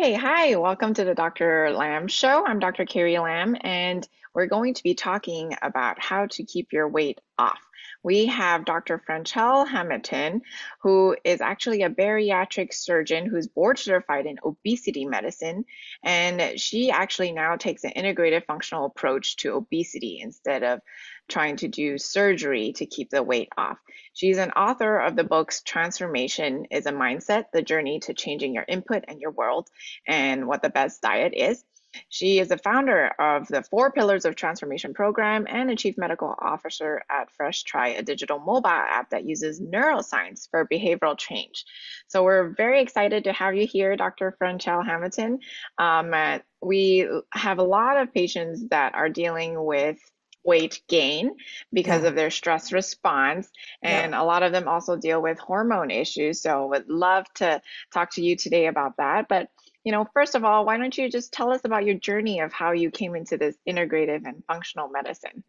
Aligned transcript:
Okay, 0.00 0.14
hi, 0.14 0.56
welcome 0.56 0.94
to 0.94 1.04
the 1.04 1.14
Dr. 1.14 1.72
Lam 1.72 2.08
Show. 2.08 2.46
I'm 2.46 2.58
Dr. 2.58 2.86
Carrie 2.86 3.18
Lam, 3.18 3.54
and 3.60 4.08
we're 4.34 4.46
going 4.46 4.72
to 4.72 4.82
be 4.82 4.94
talking 4.94 5.54
about 5.60 6.00
how 6.00 6.24
to 6.28 6.42
keep 6.42 6.72
your 6.72 6.88
weight 6.88 7.20
off. 7.40 7.60
We 8.02 8.26
have 8.26 8.64
Dr. 8.64 9.02
Franchell 9.06 9.68
Hamilton, 9.68 10.42
who 10.82 11.16
is 11.24 11.40
actually 11.40 11.82
a 11.82 11.90
bariatric 11.90 12.72
surgeon 12.72 13.26
who's 13.26 13.46
board 13.46 13.78
certified 13.78 14.26
in 14.26 14.38
obesity 14.44 15.04
medicine. 15.04 15.64
And 16.02 16.58
she 16.58 16.90
actually 16.90 17.32
now 17.32 17.56
takes 17.56 17.84
an 17.84 17.90
integrated 17.90 18.44
functional 18.46 18.86
approach 18.86 19.36
to 19.36 19.54
obesity 19.54 20.20
instead 20.22 20.62
of 20.62 20.80
trying 21.28 21.56
to 21.56 21.68
do 21.68 21.98
surgery 21.98 22.72
to 22.74 22.86
keep 22.86 23.10
the 23.10 23.22
weight 23.22 23.48
off. 23.56 23.78
She's 24.14 24.38
an 24.38 24.50
author 24.52 24.98
of 24.98 25.14
the 25.14 25.24
books 25.24 25.62
Transformation 25.62 26.66
is 26.70 26.86
a 26.86 26.92
Mindset, 26.92 27.44
The 27.52 27.62
Journey 27.62 28.00
to 28.00 28.14
Changing 28.14 28.54
Your 28.54 28.64
Input 28.66 29.04
and 29.08 29.20
Your 29.20 29.30
World, 29.30 29.68
and 30.06 30.46
What 30.46 30.62
the 30.62 30.70
Best 30.70 31.02
Diet 31.02 31.34
Is. 31.34 31.64
She 32.08 32.38
is 32.38 32.48
the 32.48 32.58
founder 32.58 33.06
of 33.18 33.48
the 33.48 33.62
Four 33.62 33.90
Pillars 33.92 34.24
of 34.24 34.36
Transformation 34.36 34.94
program 34.94 35.46
and 35.48 35.70
a 35.70 35.76
chief 35.76 35.98
medical 35.98 36.34
officer 36.38 37.02
at 37.10 37.28
FreshTri, 37.36 37.98
a 37.98 38.02
digital 38.02 38.38
mobile 38.38 38.68
app 38.68 39.10
that 39.10 39.24
uses 39.24 39.60
neuroscience 39.60 40.48
for 40.50 40.66
behavioral 40.66 41.18
change. 41.18 41.64
So 42.08 42.24
we're 42.24 42.50
very 42.50 42.80
excited 42.80 43.24
to 43.24 43.32
have 43.32 43.54
you 43.54 43.66
here, 43.66 43.96
Dr. 43.96 44.36
Franchell 44.40 44.84
Hamilton. 44.84 45.40
Um, 45.78 46.14
we 46.62 47.08
have 47.32 47.58
a 47.58 47.64
lot 47.64 47.96
of 47.96 48.12
patients 48.12 48.68
that 48.68 48.94
are 48.94 49.08
dealing 49.08 49.62
with 49.62 49.98
weight 50.44 50.80
gain 50.88 51.36
because 51.72 52.02
yeah. 52.02 52.08
of 52.08 52.14
their 52.14 52.30
stress 52.30 52.72
response 52.72 53.50
and 53.82 54.12
yeah. 54.12 54.22
a 54.22 54.24
lot 54.24 54.42
of 54.42 54.52
them 54.52 54.68
also 54.68 54.96
deal 54.96 55.20
with 55.20 55.38
hormone 55.38 55.90
issues 55.90 56.40
so 56.40 56.68
would 56.68 56.88
love 56.88 57.26
to 57.34 57.60
talk 57.92 58.10
to 58.10 58.22
you 58.22 58.36
today 58.36 58.66
about 58.66 58.96
that 58.96 59.28
but 59.28 59.50
you 59.84 59.92
know, 59.92 60.06
first 60.12 60.34
of 60.34 60.44
all, 60.44 60.64
why 60.66 60.76
don't 60.76 60.96
you 60.96 61.10
just 61.10 61.32
tell 61.32 61.50
us 61.50 61.62
about 61.64 61.84
your 61.84 61.94
journey 61.94 62.40
of 62.40 62.52
how 62.52 62.72
you 62.72 62.90
came 62.90 63.14
into 63.14 63.36
this 63.36 63.56
integrative 63.68 64.26
and 64.26 64.42
functional 64.46 64.88
medicine? 64.88 65.42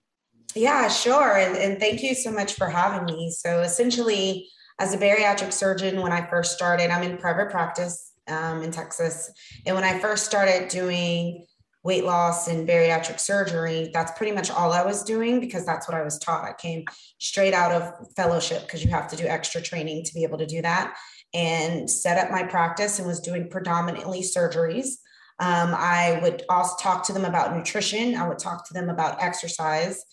Yeah, 0.56 0.88
sure. 0.90 1.38
And, 1.38 1.58
and 1.58 1.80
thank 1.80 2.04
you 2.04 2.16
so 2.16 2.32
much 2.32 2.54
for 2.54 2.70
having 2.70 3.06
me. 3.06 3.32
So, 3.32 3.62
essentially, 3.62 4.50
as 4.80 4.94
a 4.94 4.98
bariatric 4.98 5.54
surgeon, 5.54 6.02
when 6.02 6.12
I 6.12 6.26
first 6.26 6.54
started, 6.54 6.90
I'm 6.90 7.04
in 7.04 7.18
private 7.18 7.50
practice 7.50 8.12
um, 8.28 8.64
in 8.64 8.72
Texas. 8.72 9.32
And 9.66 9.76
when 9.76 9.84
I 9.84 10.00
first 10.00 10.26
started 10.26 10.70
doing 10.70 11.46
weight 11.84 12.04
loss 12.04 12.48
and 12.48 12.68
bariatric 12.68 13.20
surgery, 13.20 13.90
that's 13.94 14.12
pretty 14.18 14.32
much 14.32 14.52
all 14.52 14.72
I 14.72 14.84
was 14.84 15.04
doing 15.04 15.40
because 15.40 15.66
that's 15.66 15.88
what 15.88 15.98
I 15.98 16.04
was 16.04 16.20
taught. 16.20 16.46
I 16.46 16.54
came 16.54 16.86
straight 17.20 17.54
out 17.54 17.72
of 17.72 17.94
fellowship 18.16 18.62
because 18.62 18.84
you 18.84 18.92
have 18.92 19.08
to 19.10 19.16
do 19.16 19.26
extra 19.26 19.62
training 19.62 20.04
to 20.06 20.14
be 20.14 20.24
able 20.24 20.38
to 20.38 20.46
do 20.46 20.62
that 20.62 20.96
and 21.34 21.90
set 21.90 22.18
up 22.18 22.32
my 22.32 22.44
practice 22.44 23.00
and 23.00 23.08
was 23.08 23.20
doing 23.20 23.50
predominantly 23.50 24.22
surgeries. 24.22 24.98
Um, 25.40 25.74
I 25.76 26.20
would 26.22 26.44
also 26.50 26.76
talk 26.80 27.04
to 27.08 27.14
them 27.14 27.26
about 27.26 27.56
nutrition. 27.56 28.16
I 28.16 28.28
would 28.28 28.38
talk 28.38 28.68
to 28.68 28.74
them 28.74 28.90
about 28.90 29.22
exercise. 29.22 30.04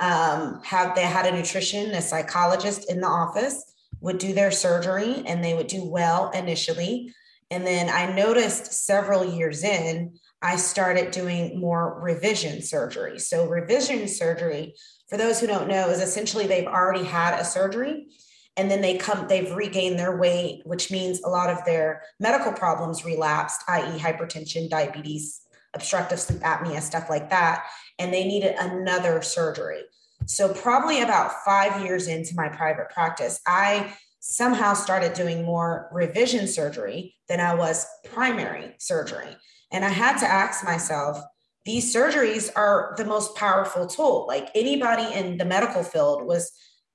Um, 0.00 0.60
have 0.64 0.96
they 0.96 1.02
had 1.02 1.26
a 1.26 1.36
nutrition, 1.36 1.92
a 1.92 2.02
psychologist 2.02 2.90
in 2.90 3.00
the 3.00 3.06
office 3.06 3.72
would 4.00 4.18
do 4.18 4.32
their 4.32 4.50
surgery 4.50 5.22
and 5.26 5.44
they 5.44 5.54
would 5.54 5.68
do 5.68 5.84
well 5.84 6.30
initially. 6.30 7.14
And 7.50 7.64
then 7.64 7.88
I 7.88 8.12
noticed 8.12 8.72
several 8.72 9.24
years 9.24 9.62
in, 9.62 10.18
I 10.42 10.56
started 10.56 11.12
doing 11.12 11.60
more 11.60 12.00
revision 12.00 12.62
surgery. 12.62 13.18
So, 13.18 13.46
revision 13.46 14.08
surgery, 14.08 14.74
for 15.08 15.16
those 15.16 15.40
who 15.40 15.46
don't 15.46 15.68
know, 15.68 15.88
is 15.88 16.00
essentially 16.00 16.46
they've 16.46 16.66
already 16.66 17.04
had 17.04 17.38
a 17.38 17.44
surgery 17.44 18.08
and 18.56 18.70
then 18.70 18.80
they 18.80 18.96
come 18.96 19.26
they've 19.28 19.54
regained 19.54 19.98
their 19.98 20.16
weight 20.16 20.62
which 20.64 20.90
means 20.90 21.22
a 21.22 21.28
lot 21.28 21.50
of 21.50 21.64
their 21.64 22.02
medical 22.20 22.52
problems 22.52 23.04
relapsed 23.04 23.62
i.e 23.68 23.98
hypertension 23.98 24.68
diabetes 24.68 25.42
obstructive 25.74 26.20
sleep 26.20 26.40
apnea 26.40 26.80
stuff 26.80 27.08
like 27.08 27.30
that 27.30 27.64
and 27.98 28.12
they 28.12 28.24
needed 28.24 28.54
another 28.58 29.22
surgery 29.22 29.82
so 30.26 30.52
probably 30.52 31.00
about 31.02 31.44
five 31.44 31.82
years 31.82 32.08
into 32.08 32.34
my 32.34 32.48
private 32.48 32.88
practice 32.90 33.40
i 33.46 33.92
somehow 34.20 34.72
started 34.74 35.14
doing 35.14 35.44
more 35.44 35.88
revision 35.92 36.46
surgery 36.46 37.14
than 37.28 37.40
i 37.40 37.54
was 37.54 37.86
primary 38.12 38.74
surgery 38.78 39.36
and 39.72 39.84
i 39.84 39.88
had 39.88 40.16
to 40.18 40.26
ask 40.26 40.64
myself 40.64 41.18
these 41.64 41.94
surgeries 41.94 42.50
are 42.56 42.94
the 42.96 43.04
most 43.04 43.36
powerful 43.36 43.86
tool 43.86 44.26
like 44.26 44.48
anybody 44.54 45.12
in 45.14 45.36
the 45.36 45.44
medical 45.44 45.82
field 45.82 46.24
was 46.24 46.52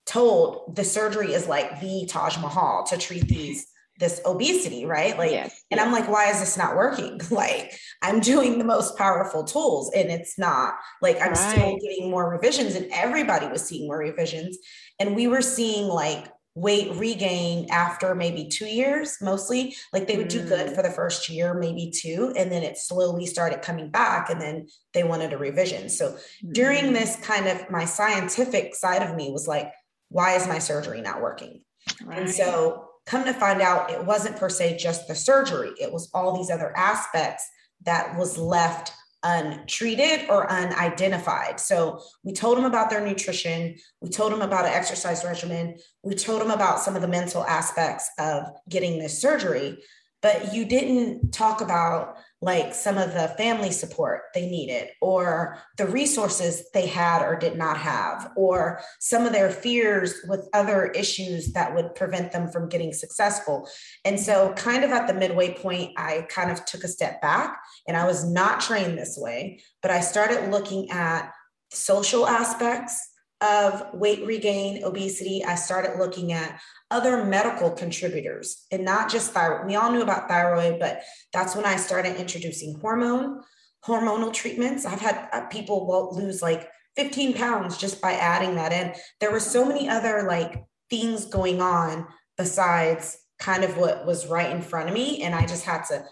told 0.07 0.75
the 0.75 0.83
surgery 0.83 1.33
is 1.33 1.47
like 1.47 1.79
the 1.81 2.07
Taj 2.07 2.37
Mahal 2.37 2.85
to 2.85 2.97
treat 2.97 3.27
these 3.27 3.67
this 3.99 4.21
obesity, 4.27 4.85
right? 4.85 5.17
Like, 5.17 5.31
yes, 5.31 5.63
and 5.71 5.79
I'm 5.79 5.91
like, 5.91 6.07
why 6.07 6.29
is 6.29 6.39
this 6.39 6.55
not 6.55 6.75
working? 6.75 7.19
like, 7.31 7.73
I'm 8.03 8.19
doing 8.19 8.59
the 8.59 8.63
most 8.63 8.95
powerful 8.95 9.43
tools 9.43 9.91
and 9.95 10.11
it's 10.11 10.37
not 10.37 10.75
like 11.01 11.17
I'm 11.17 11.29
right. 11.29 11.37
still 11.37 11.77
getting 11.77 12.11
more 12.11 12.29
revisions, 12.29 12.75
and 12.75 12.87
everybody 12.91 13.47
was 13.47 13.67
seeing 13.67 13.87
more 13.87 13.97
revisions. 13.97 14.57
And 14.99 15.15
we 15.15 15.27
were 15.27 15.41
seeing 15.41 15.87
like 15.87 16.27
weight 16.57 16.91
regain 16.95 17.67
after 17.69 18.15
maybe 18.15 18.47
two 18.47 18.65
years, 18.65 19.17
mostly. 19.21 19.75
Like 19.93 20.07
they 20.07 20.17
would 20.17 20.27
do 20.27 20.43
good 20.43 20.71
mm. 20.71 20.75
for 20.75 20.81
the 20.81 20.89
first 20.89 21.29
year, 21.29 21.53
maybe 21.53 21.91
two, 21.91 22.33
and 22.35 22.51
then 22.51 22.63
it 22.63 22.77
slowly 22.77 23.27
started 23.27 23.61
coming 23.61 23.91
back, 23.91 24.31
and 24.31 24.41
then 24.41 24.67
they 24.93 25.03
wanted 25.03 25.33
a 25.33 25.37
revision. 25.37 25.87
So 25.87 26.17
mm. 26.43 26.53
during 26.53 26.93
this 26.93 27.15
kind 27.17 27.47
of 27.47 27.69
my 27.69 27.85
scientific 27.85 28.73
side 28.73 29.07
of 29.07 29.15
me 29.15 29.31
was 29.31 29.47
like, 29.47 29.71
why 30.09 30.35
is 30.35 30.47
my 30.47 30.57
surgery 30.57 30.99
not 31.01 31.21
working? 31.21 31.61
Right. 32.03 32.19
And 32.19 32.29
so, 32.29 32.85
come 33.05 33.23
to 33.23 33.33
find 33.33 33.61
out, 33.61 33.91
it 33.91 34.03
wasn't 34.03 34.35
per 34.35 34.49
se 34.49 34.77
just 34.77 35.07
the 35.07 35.15
surgery, 35.15 35.71
it 35.79 35.93
was 35.93 36.09
all 36.13 36.35
these 36.35 36.49
other 36.49 36.75
aspects 36.75 37.47
that 37.85 38.17
was 38.17 38.37
left 38.37 38.91
untreated 39.23 40.29
or 40.29 40.49
unidentified. 40.51 41.59
So 41.59 42.01
we 42.23 42.33
told 42.33 42.57
them 42.57 42.65
about 42.65 42.89
their 42.89 43.05
nutrition, 43.05 43.75
we 44.01 44.09
told 44.09 44.31
them 44.31 44.41
about 44.41 44.65
an 44.65 44.73
exercise 44.73 45.23
regimen, 45.23 45.77
we 46.03 46.15
told 46.15 46.41
them 46.41 46.51
about 46.51 46.79
some 46.79 46.95
of 46.95 47.01
the 47.01 47.07
mental 47.07 47.43
aspects 47.43 48.09
of 48.19 48.43
getting 48.69 48.99
this 48.99 49.19
surgery, 49.19 49.77
but 50.21 50.53
you 50.53 50.65
didn't 50.65 51.31
talk 51.31 51.61
about 51.61 52.17
like 52.41 52.73
some 52.73 52.97
of 52.97 53.13
the 53.13 53.27
family 53.37 53.71
support 53.71 54.23
they 54.33 54.47
needed 54.47 54.89
or 55.01 55.57
the 55.77 55.87
resources 55.87 56.69
they 56.73 56.85
had 56.85 57.23
or 57.23 57.35
did 57.35 57.57
not 57.57 57.77
have 57.77 58.31
or 58.35 58.79
some 58.99 59.25
of 59.25 59.31
their 59.31 59.49
fears 59.49 60.15
with 60.27 60.47
other 60.53 60.85
issues 60.87 61.53
that 61.53 61.73
would 61.73 61.95
prevent 61.95 62.31
them 62.31 62.47
from 62.49 62.69
getting 62.69 62.93
successful. 62.93 63.67
And 64.05 64.19
so 64.19 64.53
kind 64.53 64.83
of 64.83 64.91
at 64.91 65.07
the 65.07 65.13
midway 65.13 65.53
point 65.53 65.91
i 65.97 66.25
kind 66.29 66.51
of 66.51 66.63
took 66.65 66.83
a 66.83 66.87
step 66.87 67.21
back 67.21 67.57
and 67.87 67.95
i 67.95 68.05
was 68.05 68.29
not 68.29 68.61
trained 68.61 68.97
this 68.97 69.17
way 69.17 69.59
but 69.81 69.91
i 69.91 69.99
started 69.99 70.51
looking 70.51 70.89
at 70.91 71.31
social 71.71 72.27
aspects 72.27 73.07
of 73.41 73.93
weight 73.93 74.25
regain, 74.25 74.83
obesity, 74.83 75.43
I 75.45 75.55
started 75.55 75.99
looking 75.99 76.33
at 76.33 76.59
other 76.89 77.23
medical 77.23 77.69
contributors 77.69 78.65
and 78.71 78.83
not 78.83 79.11
just 79.11 79.31
thyroid. 79.31 79.67
We 79.67 79.75
all 79.75 79.91
knew 79.91 80.01
about 80.01 80.27
thyroid, 80.27 80.79
but 80.79 81.03
that's 81.33 81.55
when 81.55 81.65
I 81.65 81.75
started 81.75 82.15
introducing 82.15 82.79
hormone, 82.79 83.41
hormonal 83.85 84.33
treatments. 84.33 84.85
I've 84.85 85.01
had 85.01 85.29
uh, 85.31 85.41
people 85.47 86.11
lose 86.13 86.41
like 86.41 86.69
15 86.95 87.33
pounds 87.35 87.77
just 87.77 88.01
by 88.01 88.13
adding 88.13 88.55
that 88.55 88.73
in. 88.73 88.93
There 89.19 89.31
were 89.31 89.39
so 89.39 89.65
many 89.65 89.87
other 89.87 90.23
like 90.27 90.63
things 90.89 91.25
going 91.25 91.61
on 91.61 92.07
besides 92.37 93.17
kind 93.39 93.63
of 93.63 93.77
what 93.77 94.05
was 94.05 94.27
right 94.27 94.49
in 94.49 94.61
front 94.61 94.89
of 94.89 94.95
me. 94.95 95.21
And 95.21 95.35
I 95.35 95.45
just 95.45 95.63
had 95.63 95.83
to 95.85 96.03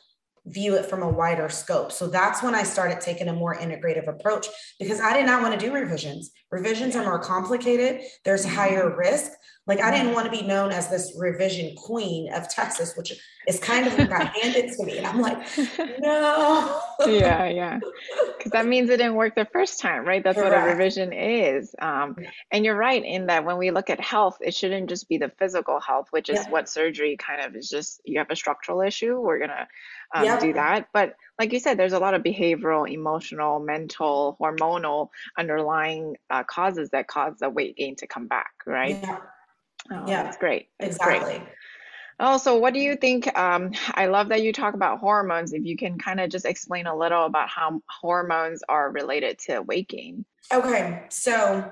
view 0.46 0.76
it 0.76 0.86
from 0.86 1.02
a 1.02 1.10
wider 1.10 1.50
scope. 1.50 1.92
So 1.92 2.08
that's 2.08 2.44
when 2.44 2.54
I 2.54 2.64
started 2.64 3.02
taking 3.02 3.28
a 3.28 3.34
more 3.34 3.56
integrative 3.56 4.08
approach 4.08 4.48
because 4.80 5.00
I 5.00 5.14
did 5.14 5.26
not 5.26 5.42
want 5.42 5.60
to 5.60 5.66
do 5.66 5.74
revisions. 5.74 6.32
Revisions 6.52 6.96
are 6.96 7.04
more 7.04 7.20
complicated, 7.20 8.02
there's 8.24 8.46
higher 8.46 8.90
mm-hmm. 8.90 9.00
risk. 9.00 9.32
Like 9.68 9.82
I 9.82 9.90
didn't 9.90 10.14
want 10.14 10.26
to 10.26 10.32
be 10.32 10.46
known 10.46 10.72
as 10.72 10.90
this 10.90 11.16
revision 11.18 11.76
queen 11.76 12.32
of 12.32 12.48
Texas, 12.50 12.96
which 12.96 13.14
is 13.48 13.60
kind 13.60 13.88
of 13.88 13.98
what 13.98 14.10
got 14.10 14.28
handed 14.36 14.72
to 14.72 14.84
me. 14.84 15.00
And 15.00 15.08
I'm 15.08 15.20
like, 15.20 15.40
no. 16.00 16.80
yeah, 17.08 17.46
yeah. 17.50 17.80
Because 18.38 18.52
that 18.52 18.68
means 18.68 18.92
it 18.92 18.98
didn't 18.98 19.16
work 19.16 19.34
the 19.34 19.48
first 19.52 19.80
time, 19.80 20.06
right? 20.06 20.24
That's 20.24 20.38
Correct. 20.38 20.56
what 20.56 20.68
a 20.68 20.72
revision 20.72 21.14
is. 21.14 21.74
Um, 21.82 22.16
and 22.52 22.64
you're 22.64 22.76
right 22.76 23.04
in 23.04 23.26
that 23.26 23.44
when 23.44 23.58
we 23.58 23.72
look 23.72 23.90
at 23.90 24.00
health, 24.00 24.38
it 24.40 24.54
shouldn't 24.54 24.88
just 24.88 25.10
be 25.10 25.18
the 25.18 25.32
physical 25.40 25.80
health, 25.80 26.08
which 26.12 26.30
is 26.30 26.42
yeah. 26.44 26.50
what 26.52 26.70
surgery 26.70 27.18
kind 27.18 27.42
of 27.42 27.56
is 27.56 27.68
just 27.68 28.02
you 28.06 28.20
have 28.20 28.30
a 28.30 28.36
structural 28.36 28.82
issue. 28.82 29.20
We're 29.20 29.40
gonna 29.40 29.68
um, 30.14 30.40
do 30.40 30.54
that. 30.54 30.90
But 30.94 31.16
like 31.40 31.54
you 31.54 31.60
said, 31.60 31.80
there's 31.80 31.94
a 31.94 32.00
lot 32.00 32.14
of 32.14 32.22
behavioral, 32.22 32.88
emotional, 32.88 33.60
mental, 33.60 34.38
hormonal 34.40 35.10
underlying 35.40 36.18
uh, 36.30 36.44
causes 36.44 36.92
that 36.92 37.08
cause 37.08 37.34
the 37.40 37.50
weight 37.50 37.76
gain 37.78 37.96
to 37.96 38.06
come 38.06 38.28
back, 38.28 38.52
right? 38.68 39.00
Yeah. 39.02 39.20
Oh, 39.92 40.06
yeah, 40.08 40.28
it's 40.28 40.38
great. 40.38 40.70
That's 40.80 40.96
exactly. 40.96 41.40
Great. 41.40 41.50
Also, 42.20 42.58
what 42.58 42.74
do 42.74 42.80
you 42.80 42.96
think? 42.96 43.28
Um, 43.38 43.72
I 43.94 44.06
love 44.06 44.30
that 44.30 44.42
you 44.42 44.54
talk 44.54 44.74
about 44.74 45.00
hormones. 45.00 45.52
If 45.52 45.66
you 45.66 45.76
can 45.76 45.98
kind 45.98 46.20
of 46.20 46.30
just 46.30 46.46
explain 46.46 46.88
a 46.88 46.96
little 46.96 47.26
about 47.26 47.50
how 47.50 47.82
hormones 47.90 48.64
are 48.70 48.92
related 48.92 49.38
to 49.40 49.62
weight 49.62 49.90
gain. 49.90 50.26
Okay, 50.54 51.04
so 51.10 51.72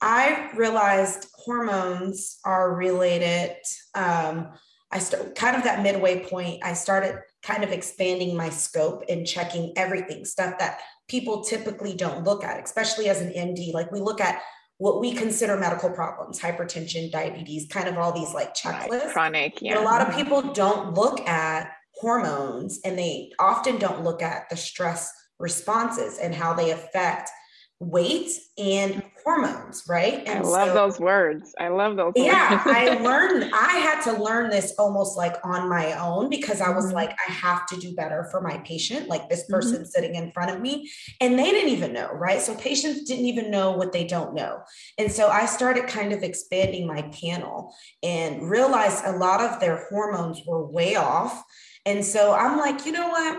I 0.00 0.50
realized 0.56 1.28
hormones 1.34 2.38
are 2.44 2.74
related. 2.74 3.56
Um, 3.94 4.48
I 4.90 4.98
started 4.98 5.34
kind 5.34 5.56
of 5.56 5.64
that 5.64 5.82
midway 5.82 6.24
point, 6.24 6.62
I 6.62 6.74
started 6.74 7.18
kind 7.42 7.64
of 7.64 7.72
expanding 7.72 8.36
my 8.36 8.50
scope 8.50 9.04
and 9.08 9.26
checking 9.26 9.72
everything, 9.76 10.24
stuff 10.24 10.58
that 10.58 10.80
people 11.08 11.42
typically 11.42 11.94
don't 11.94 12.24
look 12.24 12.44
at, 12.44 12.62
especially 12.62 13.08
as 13.08 13.20
an 13.20 13.32
MD. 13.32 13.72
Like 13.72 13.90
we 13.90 14.00
look 14.00 14.20
at 14.20 14.42
what 14.78 15.00
we 15.00 15.12
consider 15.12 15.56
medical 15.56 15.90
problems, 15.90 16.40
hypertension, 16.40 17.10
diabetes, 17.10 17.68
kind 17.68 17.88
of 17.88 17.98
all 17.98 18.12
these 18.12 18.34
like 18.34 18.54
checklists. 18.54 19.12
Chronic, 19.12 19.60
yeah. 19.60 19.74
But 19.74 19.82
a 19.82 19.84
lot 19.84 20.00
of 20.00 20.08
mm-hmm. 20.08 20.16
people 20.18 20.42
don't 20.52 20.94
look 20.94 21.20
at 21.28 21.70
hormones 21.94 22.80
and 22.84 22.98
they 22.98 23.32
often 23.38 23.78
don't 23.78 24.02
look 24.02 24.22
at 24.22 24.48
the 24.50 24.56
stress 24.56 25.12
responses 25.38 26.18
and 26.18 26.34
how 26.34 26.52
they 26.54 26.70
affect 26.70 27.30
weight 27.78 28.30
and 28.58 29.02
hormones, 29.24 29.84
right? 29.88 30.22
And 30.26 30.40
I 30.40 30.42
love 30.42 30.68
so, 30.68 30.74
those 30.74 31.00
words. 31.00 31.54
I 31.58 31.68
love 31.68 31.96
those 31.96 32.12
yeah, 32.16 32.62
I 32.64 32.98
learned, 33.02 33.50
I 33.54 33.78
had 33.78 34.02
to 34.02 34.22
learn 34.22 34.50
this 34.50 34.74
almost 34.78 35.16
like 35.16 35.36
on 35.44 35.68
my 35.68 35.92
own 35.98 36.28
because 36.28 36.60
I 36.60 36.70
was 36.70 36.86
mm-hmm. 36.86 36.96
like, 36.96 37.16
I 37.28 37.32
have 37.32 37.66
to 37.68 37.76
do 37.76 37.94
better 37.94 38.28
for 38.30 38.40
my 38.40 38.58
patient, 38.58 39.08
like 39.08 39.28
this 39.28 39.42
mm-hmm. 39.42 39.52
person 39.52 39.74
mm-hmm. 39.76 39.84
sitting 39.84 40.14
in 40.14 40.32
front 40.32 40.50
of 40.50 40.60
me. 40.60 40.90
And 41.20 41.38
they 41.38 41.50
didn't 41.50 41.70
even 41.70 41.92
know, 41.92 42.10
right? 42.12 42.40
So 42.40 42.54
patients 42.56 43.02
didn't 43.04 43.26
even 43.26 43.50
know 43.50 43.72
what 43.72 43.92
they 43.92 44.04
don't 44.04 44.34
know. 44.34 44.62
And 44.98 45.10
so 45.10 45.28
I 45.28 45.46
started 45.46 45.86
kind 45.86 46.12
of 46.12 46.22
expanding 46.22 46.86
my 46.86 47.02
panel 47.02 47.74
and 48.02 48.48
realized 48.48 49.04
a 49.04 49.16
lot 49.16 49.40
of 49.40 49.60
their 49.60 49.86
hormones 49.88 50.42
were 50.46 50.66
way 50.66 50.96
off. 50.96 51.42
And 51.86 52.04
so 52.04 52.32
I'm 52.32 52.58
like, 52.58 52.86
you 52.86 52.92
know 52.92 53.08
what? 53.08 53.38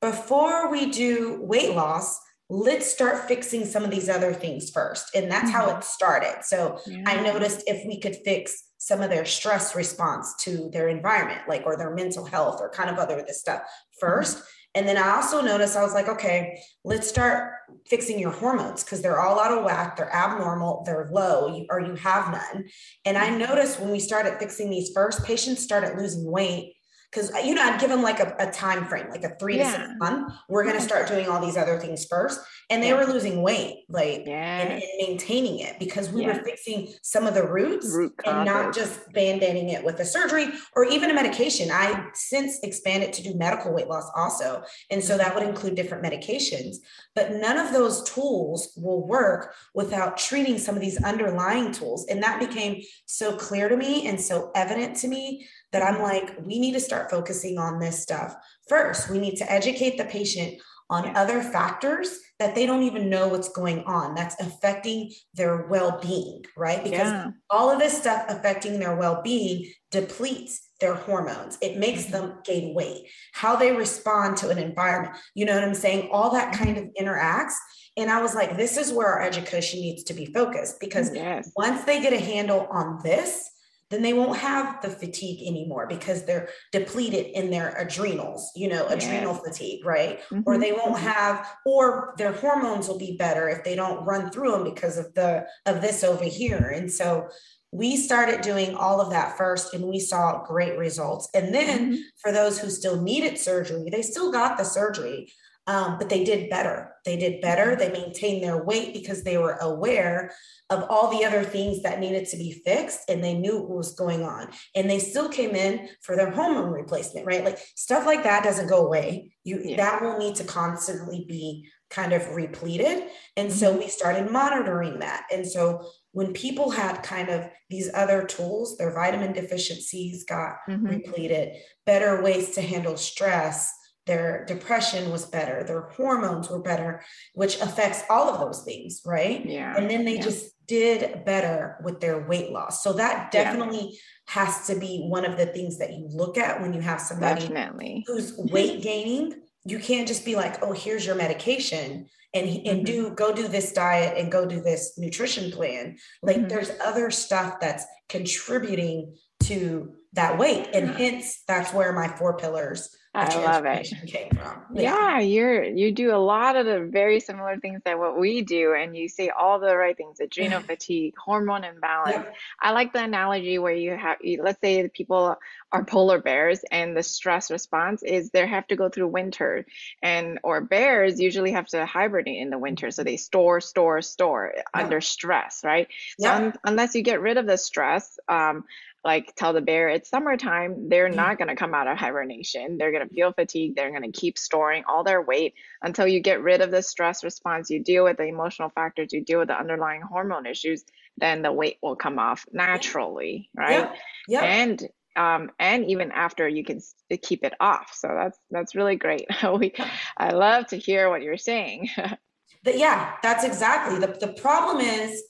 Before 0.00 0.70
we 0.70 0.90
do 0.90 1.38
weight 1.42 1.74
loss, 1.74 2.18
let's 2.52 2.86
start 2.86 3.26
fixing 3.26 3.64
some 3.64 3.82
of 3.82 3.90
these 3.90 4.10
other 4.10 4.34
things 4.34 4.68
first. 4.68 5.14
And 5.14 5.30
that's 5.30 5.50
mm-hmm. 5.50 5.70
how 5.70 5.76
it 5.76 5.84
started. 5.84 6.44
So 6.44 6.78
yeah. 6.86 7.02
I 7.06 7.22
noticed 7.22 7.62
if 7.66 7.86
we 7.86 7.98
could 7.98 8.16
fix 8.26 8.68
some 8.76 9.00
of 9.00 9.08
their 9.08 9.24
stress 9.24 9.74
response 9.74 10.34
to 10.40 10.68
their 10.70 10.88
environment, 10.88 11.40
like 11.48 11.62
or 11.64 11.78
their 11.78 11.94
mental 11.94 12.26
health 12.26 12.60
or 12.60 12.68
kind 12.68 12.90
of 12.90 12.98
other 12.98 13.24
this 13.26 13.40
stuff 13.40 13.62
1st 14.02 14.36
mm-hmm. 14.36 14.42
And 14.74 14.88
then 14.88 14.96
I 14.96 15.16
also 15.16 15.42
noticed 15.42 15.76
I 15.76 15.82
was 15.82 15.92
like, 15.92 16.08
okay, 16.08 16.62
let's 16.82 17.06
start 17.06 17.52
fixing 17.86 18.18
your 18.18 18.30
hormones 18.30 18.82
because 18.82 19.02
they're 19.02 19.20
all 19.20 19.38
out 19.38 19.52
of 19.52 19.64
whack, 19.64 19.96
they're 19.96 20.14
abnormal, 20.14 20.82
they're 20.86 21.10
low, 21.12 21.54
you, 21.54 21.66
or 21.68 21.80
you 21.80 21.94
have 21.96 22.32
none. 22.32 22.64
And 23.04 23.18
I 23.18 23.28
mm-hmm. 23.28 23.38
noticed 23.38 23.80
when 23.80 23.90
we 23.90 24.00
started 24.00 24.38
fixing 24.38 24.70
these 24.70 24.90
first, 24.94 25.24
patients 25.24 25.62
started 25.62 25.98
losing 25.98 26.24
weight 26.24 26.74
because 27.12 27.32
uh, 27.34 27.38
you 27.38 27.54
know 27.54 27.62
i'd 27.62 27.80
give 27.80 27.90
them 27.90 28.02
like 28.02 28.20
a, 28.20 28.34
a 28.38 28.50
time 28.50 28.86
frame 28.86 29.08
like 29.10 29.24
a 29.24 29.34
three 29.36 29.58
yeah. 29.58 29.64
to 29.64 29.86
six 29.86 29.90
month 29.98 30.32
we're 30.48 30.64
going 30.64 30.76
to 30.76 30.82
start 30.82 31.08
doing 31.08 31.28
all 31.28 31.44
these 31.44 31.56
other 31.56 31.78
things 31.78 32.04
first. 32.04 32.40
And 32.70 32.82
they 32.82 32.88
yeah. 32.88 32.96
were 32.96 33.12
losing 33.12 33.42
weight 33.42 33.84
like 33.88 34.22
yes. 34.26 34.62
and, 34.62 34.72
and, 34.72 34.82
maintaining 34.98 35.58
it 35.58 35.78
because 35.78 36.10
we 36.10 36.26
were 36.26 36.34
fixing 36.34 36.88
some 37.02 37.26
of 37.26 37.34
the 37.34 37.46
roots 37.46 37.92
Root 37.92 38.14
and 38.24 38.44
not 38.44 38.74
just 38.74 39.12
band-aiding 39.12 39.70
it 39.70 39.84
with 39.84 39.98
a 40.00 40.04
surgery 40.04 40.48
or 40.74 40.84
even 40.84 41.10
a 41.10 41.14
medication. 41.14 41.70
I 41.70 42.08
since 42.14 42.60
expanded 42.62 43.12
to 43.14 43.22
do 43.22 43.34
medical 43.34 43.74
weight 43.74 43.88
loss 43.88 44.10
also 44.14 44.62
and 44.90 45.02
so 45.02 45.14
mm-hmm. 45.14 45.22
that 45.22 45.34
would 45.34 45.44
include 45.44 45.74
different 45.74 46.04
medications. 46.04 46.76
But 47.14 47.32
none 47.32 47.58
of 47.58 47.72
those 47.72 48.02
tools 48.04 48.72
will 48.76 49.06
work 49.06 49.54
without 49.74 50.16
treating 50.16 50.58
some 50.58 50.74
of 50.74 50.80
these 50.80 51.02
underlying 51.02 51.72
tools 51.72 52.06
and 52.08 52.22
that 52.22 52.40
became 52.40 52.82
so 53.06 53.36
clear 53.36 53.68
to 53.68 53.76
me 53.76 54.06
and 54.06 54.20
so 54.20 54.50
evident 54.54 54.96
to 54.98 55.08
me 55.08 55.46
that 55.72 55.82
I'm 55.82 56.02
like, 56.02 56.36
we 56.44 56.58
need 56.58 56.72
to 56.72 56.80
start 56.80 57.10
focusing 57.10 57.58
on 57.58 57.78
this 57.78 58.00
stuff 58.00 58.34
first. 58.68 59.10
We 59.10 59.18
need 59.18 59.36
to 59.36 59.50
educate 59.50 59.96
the 59.98 60.04
patient 60.04 60.60
on 60.92 61.16
other 61.16 61.42
factors 61.42 62.18
that 62.38 62.54
they 62.54 62.66
don't 62.66 62.82
even 62.82 63.08
know 63.08 63.28
what's 63.28 63.48
going 63.48 63.82
on 63.84 64.14
that's 64.14 64.38
affecting 64.40 65.10
their 65.32 65.66
well-being 65.68 66.44
right 66.56 66.84
because 66.84 67.10
yeah. 67.10 67.30
all 67.48 67.70
of 67.70 67.78
this 67.78 67.96
stuff 67.96 68.24
affecting 68.28 68.78
their 68.78 68.96
well-being 68.96 69.64
depletes 69.90 70.68
their 70.80 70.94
hormones 70.94 71.56
it 71.62 71.78
makes 71.78 72.02
mm-hmm. 72.02 72.12
them 72.26 72.38
gain 72.44 72.74
weight 72.74 73.06
how 73.32 73.56
they 73.56 73.72
respond 73.72 74.36
to 74.36 74.50
an 74.50 74.58
environment 74.58 75.16
you 75.34 75.46
know 75.46 75.54
what 75.54 75.64
i'm 75.64 75.74
saying 75.74 76.08
all 76.12 76.30
that 76.30 76.52
kind 76.52 76.76
of 76.76 76.84
interacts 77.00 77.54
and 77.96 78.10
i 78.10 78.20
was 78.20 78.34
like 78.34 78.56
this 78.56 78.76
is 78.76 78.92
where 78.92 79.06
our 79.06 79.22
education 79.22 79.80
needs 79.80 80.02
to 80.02 80.12
be 80.12 80.26
focused 80.26 80.78
because 80.78 81.14
yes. 81.14 81.52
once 81.56 81.84
they 81.84 82.02
get 82.02 82.12
a 82.12 82.18
handle 82.18 82.66
on 82.70 82.98
this 83.02 83.48
then 83.92 84.02
they 84.02 84.12
won't 84.12 84.38
have 84.38 84.80
the 84.82 84.88
fatigue 84.88 85.46
anymore 85.46 85.86
because 85.86 86.24
they're 86.24 86.48
depleted 86.72 87.26
in 87.26 87.50
their 87.50 87.76
adrenals, 87.76 88.50
you 88.56 88.68
know, 88.68 88.86
yes. 88.88 89.04
adrenal 89.04 89.34
fatigue, 89.34 89.84
right? 89.84 90.20
Mm-hmm. 90.30 90.40
Or 90.46 90.58
they 90.58 90.72
won't 90.72 90.96
mm-hmm. 90.96 91.06
have, 91.06 91.46
or 91.66 92.14
their 92.16 92.32
hormones 92.32 92.88
will 92.88 92.98
be 92.98 93.16
better 93.16 93.48
if 93.48 93.62
they 93.64 93.76
don't 93.76 94.04
run 94.04 94.30
through 94.30 94.52
them 94.52 94.64
because 94.64 94.98
of 94.98 95.12
the 95.14 95.46
of 95.66 95.80
this 95.82 96.02
over 96.02 96.24
here. 96.24 96.72
And 96.74 96.90
so 96.90 97.28
we 97.72 97.96
started 97.96 98.42
doing 98.42 98.74
all 98.74 99.00
of 99.00 99.10
that 99.10 99.36
first 99.38 99.74
and 99.74 99.84
we 99.84 99.98
saw 99.98 100.44
great 100.44 100.78
results. 100.78 101.28
And 101.34 101.54
then 101.54 101.92
mm-hmm. 101.92 102.02
for 102.20 102.32
those 102.32 102.58
who 102.58 102.70
still 102.70 103.00
needed 103.00 103.38
surgery, 103.38 103.88
they 103.90 104.02
still 104.02 104.30
got 104.30 104.58
the 104.58 104.64
surgery, 104.64 105.32
um, 105.66 105.98
but 105.98 106.08
they 106.08 106.24
did 106.24 106.50
better. 106.50 106.91
They 107.04 107.16
did 107.16 107.40
better. 107.40 107.76
They 107.76 107.90
maintained 107.90 108.42
their 108.42 108.62
weight 108.62 108.94
because 108.94 109.22
they 109.22 109.36
were 109.36 109.56
aware 109.60 110.32
of 110.70 110.84
all 110.88 111.10
the 111.10 111.24
other 111.24 111.42
things 111.42 111.82
that 111.82 112.00
needed 112.00 112.28
to 112.28 112.36
be 112.36 112.62
fixed 112.64 113.08
and 113.08 113.22
they 113.22 113.34
knew 113.34 113.58
what 113.58 113.76
was 113.76 113.94
going 113.94 114.22
on. 114.22 114.50
And 114.74 114.88
they 114.88 114.98
still 114.98 115.28
came 115.28 115.54
in 115.54 115.88
for 116.00 116.16
their 116.16 116.30
hormone 116.30 116.70
replacement, 116.70 117.26
right? 117.26 117.44
Like 117.44 117.58
stuff 117.76 118.06
like 118.06 118.22
that 118.22 118.44
doesn't 118.44 118.68
go 118.68 118.86
away. 118.86 119.32
You 119.44 119.60
yeah. 119.64 119.76
that 119.76 120.02
will 120.02 120.18
need 120.18 120.36
to 120.36 120.44
constantly 120.44 121.24
be 121.28 121.68
kind 121.90 122.12
of 122.12 122.26
repleted. 122.34 123.08
And 123.36 123.48
mm-hmm. 123.48 123.58
so 123.58 123.76
we 123.76 123.88
started 123.88 124.30
monitoring 124.30 125.00
that. 125.00 125.26
And 125.32 125.46
so 125.46 125.86
when 126.12 126.32
people 126.32 126.70
had 126.70 127.02
kind 127.02 127.28
of 127.28 127.48
these 127.68 127.90
other 127.92 128.24
tools, 128.24 128.78
their 128.78 128.94
vitamin 128.94 129.32
deficiencies 129.32 130.24
got 130.24 130.56
mm-hmm. 130.68 130.86
repleted, 130.86 131.56
better 131.84 132.22
ways 132.22 132.52
to 132.52 132.62
handle 132.62 132.96
stress 132.96 133.72
their 134.06 134.44
depression 134.46 135.10
was 135.10 135.26
better 135.26 135.62
their 135.64 135.82
hormones 135.96 136.48
were 136.48 136.60
better 136.60 137.02
which 137.34 137.60
affects 137.60 138.02
all 138.10 138.28
of 138.28 138.40
those 138.40 138.64
things 138.64 139.00
right 139.06 139.46
yeah 139.46 139.76
and 139.76 139.90
then 139.90 140.04
they 140.04 140.16
yeah. 140.16 140.22
just 140.22 140.52
did 140.66 141.24
better 141.24 141.76
with 141.84 142.00
their 142.00 142.26
weight 142.26 142.50
loss 142.50 142.82
so 142.82 142.92
that 142.92 143.30
definitely 143.30 143.90
yeah. 143.90 143.98
has 144.26 144.66
to 144.66 144.78
be 144.78 145.04
one 145.08 145.24
of 145.24 145.36
the 145.36 145.46
things 145.46 145.78
that 145.78 145.92
you 145.92 146.06
look 146.08 146.38
at 146.38 146.60
when 146.60 146.72
you 146.72 146.80
have 146.80 147.00
somebody 147.00 147.42
definitely. 147.42 148.04
who's 148.06 148.34
weight 148.36 148.82
gaining 148.82 149.34
you 149.64 149.78
can't 149.78 150.08
just 150.08 150.24
be 150.24 150.34
like 150.34 150.62
oh 150.62 150.72
here's 150.72 151.06
your 151.06 151.14
medication 151.14 152.06
and 152.34 152.48
and 152.48 152.64
mm-hmm. 152.64 152.84
do 152.84 153.10
go 153.10 153.32
do 153.32 153.48
this 153.48 153.72
diet 153.72 154.16
and 154.16 154.32
go 154.32 154.46
do 154.46 154.60
this 154.60 154.98
nutrition 154.98 155.50
plan 155.50 155.96
like 156.22 156.36
mm-hmm. 156.36 156.48
there's 156.48 156.70
other 156.84 157.10
stuff 157.10 157.60
that's 157.60 157.84
contributing 158.08 159.14
to 159.40 159.92
that 160.12 160.38
weight 160.38 160.68
and 160.74 160.90
hence 160.90 161.42
that's 161.48 161.72
where 161.72 161.92
my 161.92 162.08
four 162.08 162.36
pillars 162.36 162.96
I 163.14 163.36
love 163.44 163.66
it. 163.66 163.88
Came 164.06 164.30
from. 164.30 164.62
Yeah. 164.72 165.18
yeah, 165.18 165.20
you're 165.20 165.64
you 165.64 165.92
do 165.92 166.14
a 166.14 166.16
lot 166.16 166.56
of 166.56 166.64
the 166.64 166.80
very 166.80 167.20
similar 167.20 167.58
things 167.58 167.82
that 167.84 167.98
what 167.98 168.18
we 168.18 168.40
do, 168.40 168.72
and 168.74 168.96
you 168.96 169.08
say 169.10 169.28
all 169.28 169.60
the 169.60 169.76
right 169.76 169.94
things: 169.96 170.18
adrenal 170.18 170.60
fatigue, 170.66 171.14
hormone 171.18 171.64
imbalance. 171.64 172.24
Yeah. 172.24 172.32
I 172.60 172.70
like 172.72 172.94
the 172.94 173.04
analogy 173.04 173.58
where 173.58 173.74
you 173.74 173.94
have, 173.94 174.16
let's 174.40 174.60
say, 174.62 174.88
people 174.88 175.36
are 175.70 175.84
polar 175.84 176.20
bears, 176.20 176.64
and 176.70 176.96
the 176.96 177.02
stress 177.02 177.50
response 177.50 178.02
is 178.02 178.30
they 178.30 178.46
have 178.46 178.66
to 178.68 178.76
go 178.76 178.88
through 178.88 179.08
winter, 179.08 179.66
and 180.02 180.38
or 180.42 180.62
bears 180.62 181.20
usually 181.20 181.52
have 181.52 181.66
to 181.68 181.84
hibernate 181.84 182.40
in 182.40 182.48
the 182.48 182.58
winter, 182.58 182.90
so 182.90 183.04
they 183.04 183.18
store, 183.18 183.60
store, 183.60 184.00
store 184.00 184.54
yeah. 184.56 184.62
under 184.72 185.02
stress, 185.02 185.60
right? 185.64 185.88
So 186.18 186.30
un- 186.30 186.54
unless 186.64 186.94
you 186.94 187.02
get 187.02 187.20
rid 187.20 187.36
of 187.36 187.44
the 187.44 187.58
stress, 187.58 188.18
um, 188.26 188.64
like 189.04 189.34
tell 189.34 189.52
the 189.52 189.60
bear 189.60 189.88
it's 189.88 190.08
summertime, 190.08 190.88
they're 190.88 191.10
mm. 191.10 191.14
not 191.14 191.38
going 191.38 191.48
to 191.48 191.56
come 191.56 191.74
out 191.74 191.88
of 191.88 191.98
hibernation. 191.98 192.78
They're 192.78 192.92
going 192.92 193.06
to 193.06 193.14
feel 193.14 193.32
fatigued. 193.32 193.76
They're 193.76 193.90
going 193.90 194.10
to 194.10 194.18
keep 194.18 194.38
storing 194.38 194.84
all 194.88 195.02
their 195.02 195.20
weight 195.20 195.54
until 195.82 196.06
you 196.06 196.20
get 196.20 196.42
rid 196.42 196.60
of 196.60 196.70
the 196.70 196.82
stress 196.82 197.24
response. 197.24 197.70
You 197.70 197.82
deal 197.82 198.04
with 198.04 198.16
the 198.16 198.24
emotional 198.24 198.70
factors, 198.70 199.12
you 199.12 199.24
deal 199.24 199.40
with 199.40 199.48
the 199.48 199.58
underlying 199.58 200.02
hormone 200.02 200.46
issues, 200.46 200.84
then 201.16 201.42
the 201.42 201.52
weight 201.52 201.78
will 201.82 201.96
come 201.96 202.18
off 202.18 202.44
naturally, 202.52 203.50
right? 203.54 203.90
Yeah. 204.28 204.42
yeah. 204.42 204.44
And 204.44 204.88
um, 205.14 205.50
and 205.58 205.90
even 205.90 206.10
after 206.12 206.48
you 206.48 206.64
can 206.64 206.80
keep 207.22 207.44
it 207.44 207.52
off. 207.60 207.92
So 207.94 208.08
that's 208.08 208.38
that's 208.50 208.74
really 208.74 208.96
great. 208.96 209.26
we, 209.58 209.74
I 210.16 210.30
love 210.30 210.68
to 210.68 210.78
hear 210.78 211.10
what 211.10 211.22
you're 211.22 211.36
saying. 211.36 211.88
but 212.64 212.78
yeah, 212.78 213.16
that's 213.22 213.44
exactly 213.44 213.98
the 213.98 214.16
the 214.18 214.32
problem 214.32 214.80
is 214.80 215.22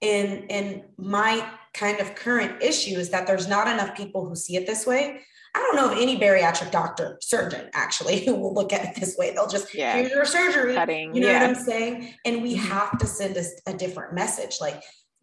in 0.00 0.46
in 0.48 0.84
my 0.98 1.48
kind 1.74 2.00
of 2.00 2.14
current 2.14 2.62
issue 2.62 2.98
is 2.98 3.10
that 3.10 3.26
there's 3.26 3.48
not 3.48 3.68
enough 3.68 3.96
people 3.96 4.26
who 4.26 4.34
see 4.34 4.56
it 4.56 4.66
this 4.66 4.86
way. 4.86 5.20
I 5.56 5.60
don't 5.60 5.76
know 5.76 5.92
of 5.92 5.98
any 5.98 6.18
bariatric 6.18 6.70
doctor, 6.72 7.18
surgeon 7.20 7.70
actually, 7.74 8.20
who 8.24 8.34
will 8.34 8.54
look 8.54 8.72
at 8.72 8.84
it 8.84 9.00
this 9.00 9.16
way. 9.16 9.32
They'll 9.32 9.48
just 9.48 9.74
yeah. 9.74 9.94
here's 9.96 10.10
your 10.10 10.24
surgery. 10.24 10.74
Cutting. 10.74 11.14
You 11.14 11.22
know 11.22 11.30
yeah. 11.30 11.46
what 11.46 11.56
I'm 11.56 11.62
saying? 11.62 12.14
And 12.24 12.42
we 12.42 12.56
mm-hmm. 12.56 12.66
have 12.66 12.98
to 12.98 13.06
send 13.06 13.36
a, 13.36 13.44
a 13.66 13.74
different 13.74 14.14
message. 14.14 14.56
Like 14.60 14.82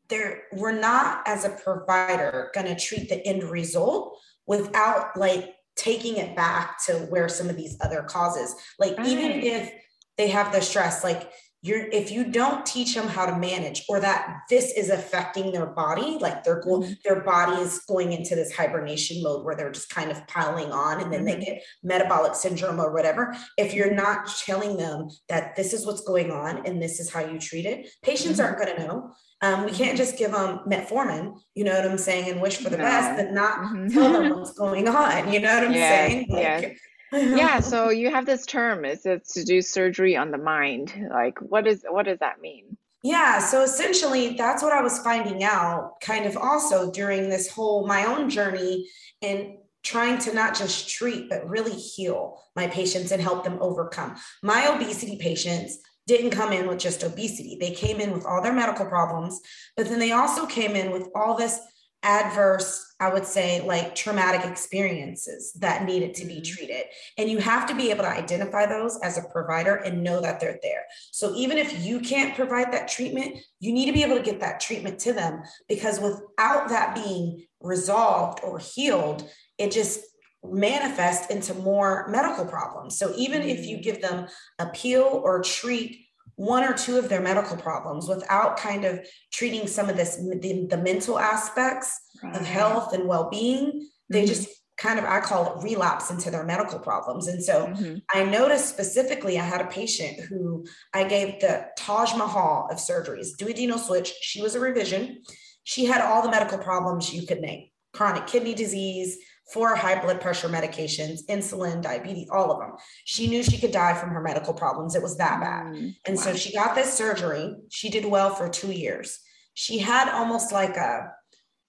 there, 0.10 0.44
we're 0.54 0.80
not 0.80 1.24
as 1.26 1.46
a 1.46 1.50
provider 1.50 2.52
going 2.54 2.68
to 2.68 2.76
treat 2.76 3.10
the 3.10 3.26
end 3.26 3.44
result 3.44 4.18
without 4.46 5.18
like 5.18 5.56
taking 5.76 6.18
it 6.18 6.36
back 6.36 6.84
to 6.86 6.94
where 6.94 7.30
some 7.30 7.50
of 7.50 7.58
these 7.58 7.78
other 7.82 8.04
causes, 8.04 8.56
like 8.78 8.98
right. 8.98 9.08
even 9.08 9.32
if 9.32 9.72
they 10.18 10.28
have 10.28 10.52
the 10.52 10.62
stress, 10.62 11.04
like 11.04 11.32
you're 11.64 11.88
if 11.90 12.12
you 12.12 12.24
don't 12.24 12.66
teach 12.66 12.96
them 12.96 13.08
how 13.08 13.26
to 13.26 13.38
manage 13.38 13.84
or 13.88 14.00
that 14.00 14.42
this 14.50 14.74
is 14.74 14.90
affecting 14.90 15.52
their 15.52 15.68
body 15.68 16.18
like 16.20 16.44
their 16.44 16.62
mm-hmm. 16.62 16.94
their 17.04 17.22
body 17.22 17.62
is 17.62 17.80
going 17.88 18.12
into 18.12 18.36
this 18.36 18.52
hibernation 18.52 19.22
mode 19.22 19.46
where 19.46 19.56
they're 19.56 19.72
just 19.72 19.90
kind 19.90 20.10
of 20.10 20.26
piling 20.28 20.72
on 20.72 21.02
and 21.02 21.14
then 21.14 21.26
mm-hmm. 21.26 21.40
they 21.40 21.46
get 21.46 21.64
metabolic 21.84 22.36
syndrome 22.36 22.80
or 22.80 22.92
whatever 22.92 23.36
if 23.58 23.74
you're 23.74 23.94
not 23.94 24.28
telling 24.28 24.76
them 24.76 25.08
that 25.30 25.56
this 25.56 25.74
is 25.74 25.86
what's 25.86 26.02
going 26.02 26.32
on 26.32 26.66
and 26.66 26.82
this 26.82 27.00
is 27.00 27.12
how 27.12 27.20
you 27.20 27.40
treat 27.40 27.66
it 27.66 27.90
patients 28.02 28.40
mm-hmm. 28.40 28.54
aren't 28.54 28.58
going 28.58 28.76
to 28.76 28.88
know 28.88 29.12
um, 29.44 29.66
we 29.66 29.72
can't 29.72 29.98
just 29.98 30.20
give 30.20 30.34
them 30.34 30.60
metformin, 30.68 31.36
you 31.56 31.64
know 31.64 31.74
what 31.74 31.90
I'm 31.90 31.98
saying, 31.98 32.30
and 32.30 32.40
wish 32.40 32.58
for 32.58 32.70
the 32.70 32.78
best, 32.78 33.20
and 33.20 33.34
not 33.34 33.58
mm-hmm. 33.58 33.88
tell 33.88 34.14
them 34.14 34.30
what's 34.38 34.54
going 34.54 34.88
on. 34.88 35.34
You 35.34 35.40
know 35.40 35.56
what 35.56 35.64
I'm 35.64 35.74
yes, 35.74 36.12
saying? 36.12 36.28
Like, 36.30 36.42
yes 36.44 36.78
yeah 37.12 37.60
so 37.72 37.90
you 37.90 38.10
have 38.10 38.26
this 38.26 38.46
term 38.46 38.86
is 38.86 39.06
it 39.06 39.26
to 39.26 39.44
do 39.44 39.62
surgery 39.62 40.16
on 40.16 40.32
the 40.32 40.38
mind 40.38 40.94
like 41.12 41.40
what 41.40 41.68
is 41.68 41.86
what 41.90 42.06
does 42.06 42.20
that 42.20 42.42
mean? 42.42 42.78
Yeah 43.04 43.40
so 43.40 43.64
essentially 43.64 44.36
that's 44.36 44.62
what 44.62 44.74
i 44.74 44.82
was 44.82 45.00
finding 45.00 45.44
out 45.44 45.94
kind 46.02 46.26
of 46.26 46.38
also 46.38 46.92
during 46.92 47.30
this 47.30 47.50
whole 47.50 47.88
my 47.88 48.06
own 48.06 48.30
journey 48.30 48.88
and 49.22 49.58
trying 49.84 50.18
to 50.20 50.34
not 50.34 50.56
just 50.56 50.90
treat 50.90 51.30
but 51.30 51.50
really 51.50 51.74
heal 51.74 52.40
my 52.56 52.68
patients 52.68 53.12
and 53.12 53.22
help 53.22 53.44
them 53.44 53.58
overcome. 53.62 54.16
My 54.44 54.68
obesity 54.68 55.18
patients 55.18 55.80
didn't 56.08 56.32
come 56.32 56.52
in 56.52 56.68
with 56.68 56.80
just 56.80 57.04
obesity. 57.04 57.58
They 57.60 57.72
came 57.72 58.00
in 58.00 58.12
with 58.12 58.26
all 58.26 58.42
their 58.42 58.54
medical 58.54 58.86
problems 58.86 59.40
but 59.76 59.88
then 59.88 60.00
they 60.00 60.12
also 60.12 60.46
came 60.46 60.76
in 60.76 60.92
with 60.92 61.08
all 61.16 61.36
this 61.36 61.60
adverse, 62.04 62.96
I 63.00 63.14
would 63.14 63.26
say, 63.26 63.62
like 63.62 63.94
traumatic 63.94 64.50
experiences 64.50 65.54
that 65.54 65.86
needed 65.86 66.16
to 66.16 66.26
be 66.26 66.36
mm-hmm. 66.36 66.56
treated. 66.56 66.84
And 67.18 67.30
you 67.30 67.38
have 67.38 67.68
to 67.68 67.76
be 67.76 67.92
able 67.92 68.04
to 68.04 68.10
identify 68.10 68.66
those 68.66 69.00
as 69.02 69.18
a 69.18 69.30
provider 69.30 69.76
and 69.76 70.04
know 70.04 70.20
that 70.22 70.40
they're 70.40 70.60
there. 70.64 70.84
So 71.12 71.36
even 71.36 71.58
if 71.58 71.86
you 71.86 72.00
can't 72.00 72.36
provide 72.36 72.72
that 72.74 72.88
treatment, 72.88 73.38
you 73.60 73.72
need 73.72 73.86
to 73.86 73.94
be 73.94 74.04
able 74.04 74.18
to 74.18 74.24
get 74.24 74.40
that 74.40 74.60
treatment 74.60 75.00
to 75.00 75.14
them 75.14 75.44
because 75.70 76.00
without 76.00 76.70
that 76.70 76.96
being 76.96 77.46
resolved 77.62 78.40
or 78.44 78.58
healed, 78.58 79.30
it 79.58 79.72
just 79.72 80.02
manifests 80.44 81.32
into 81.32 81.54
more 81.54 82.08
medical 82.10 82.46
problems. 82.46 82.98
So 82.98 83.14
even 83.16 83.44
if 83.44 83.66
you 83.66 83.76
mm-hmm. 83.76 83.84
give 83.84 84.02
them 84.02 84.28
a 84.58 84.68
peel 84.68 85.22
or 85.24 85.44
treat 85.44 86.08
one 86.42 86.64
or 86.64 86.74
two 86.74 86.98
of 86.98 87.08
their 87.08 87.22
medical 87.22 87.56
problems 87.56 88.08
without 88.08 88.58
kind 88.58 88.84
of 88.84 89.00
treating 89.32 89.68
some 89.68 89.90
of 89.90 89.96
this 89.96 90.16
the, 90.16 90.66
the 90.72 90.78
mental 90.78 91.20
aspects 91.20 92.00
right. 92.24 92.36
of 92.36 92.44
health 92.44 92.94
and 92.94 93.08
well-being 93.08 93.68
mm-hmm. 93.68 93.80
they 94.10 94.26
just 94.26 94.50
kind 94.76 94.98
of 94.98 95.06
i 95.06 95.20
call 95.20 95.54
it 95.54 95.64
relapse 95.64 96.10
into 96.10 96.32
their 96.32 96.44
medical 96.44 96.80
problems 96.80 97.28
and 97.28 97.44
so 97.44 97.68
mm-hmm. 97.68 97.98
i 98.12 98.24
noticed 98.24 98.70
specifically 98.70 99.38
i 99.38 99.44
had 99.44 99.62
a 99.62 99.68
patient 99.68 100.20
who 100.22 100.66
i 100.96 101.04
gave 101.04 101.40
the 101.42 101.64
taj 101.78 102.16
mahal 102.16 102.68
of 102.72 102.78
surgeries 102.78 103.38
duodenal 103.40 103.78
switch 103.78 104.12
she 104.22 104.42
was 104.42 104.56
a 104.56 104.60
revision 104.60 105.22
she 105.64 105.86
had 105.86 106.02
all 106.02 106.24
the 106.24 106.32
medical 106.32 106.58
problems 106.58 107.14
you 107.14 107.28
could 107.28 107.40
name 107.40 107.68
chronic 107.94 108.26
kidney 108.26 108.56
disease 108.56 109.20
four 109.52 109.76
high 109.76 110.02
blood 110.02 110.22
pressure 110.22 110.48
medications, 110.48 111.26
insulin, 111.30 111.82
diabetes, 111.82 112.30
all 112.30 112.52
of 112.52 112.60
them. 112.60 112.72
She 113.06 113.28
knew 113.28 113.44
she 113.44 113.58
could 113.58 113.72
die 113.72 113.94
from 113.94 114.10
her 114.10 114.22
medical 114.22 114.54
problems. 114.54 114.96
It 114.96 115.02
was 115.02 115.18
that 115.18 115.40
bad. 115.40 115.68
Mm, 115.68 115.96
and 116.06 116.16
wow. 116.18 116.24
so 116.24 116.36
she 116.36 116.54
got 116.54 116.76
this 116.76 116.94
surgery. 116.94 117.56
She 117.70 117.90
did 117.90 118.06
well 118.06 118.34
for 118.34 118.50
two 118.50 118.72
years. 118.72 119.20
She 119.54 119.80
had 119.80 120.10
almost 120.10 120.52
like 120.52 120.78
a 120.78 121.12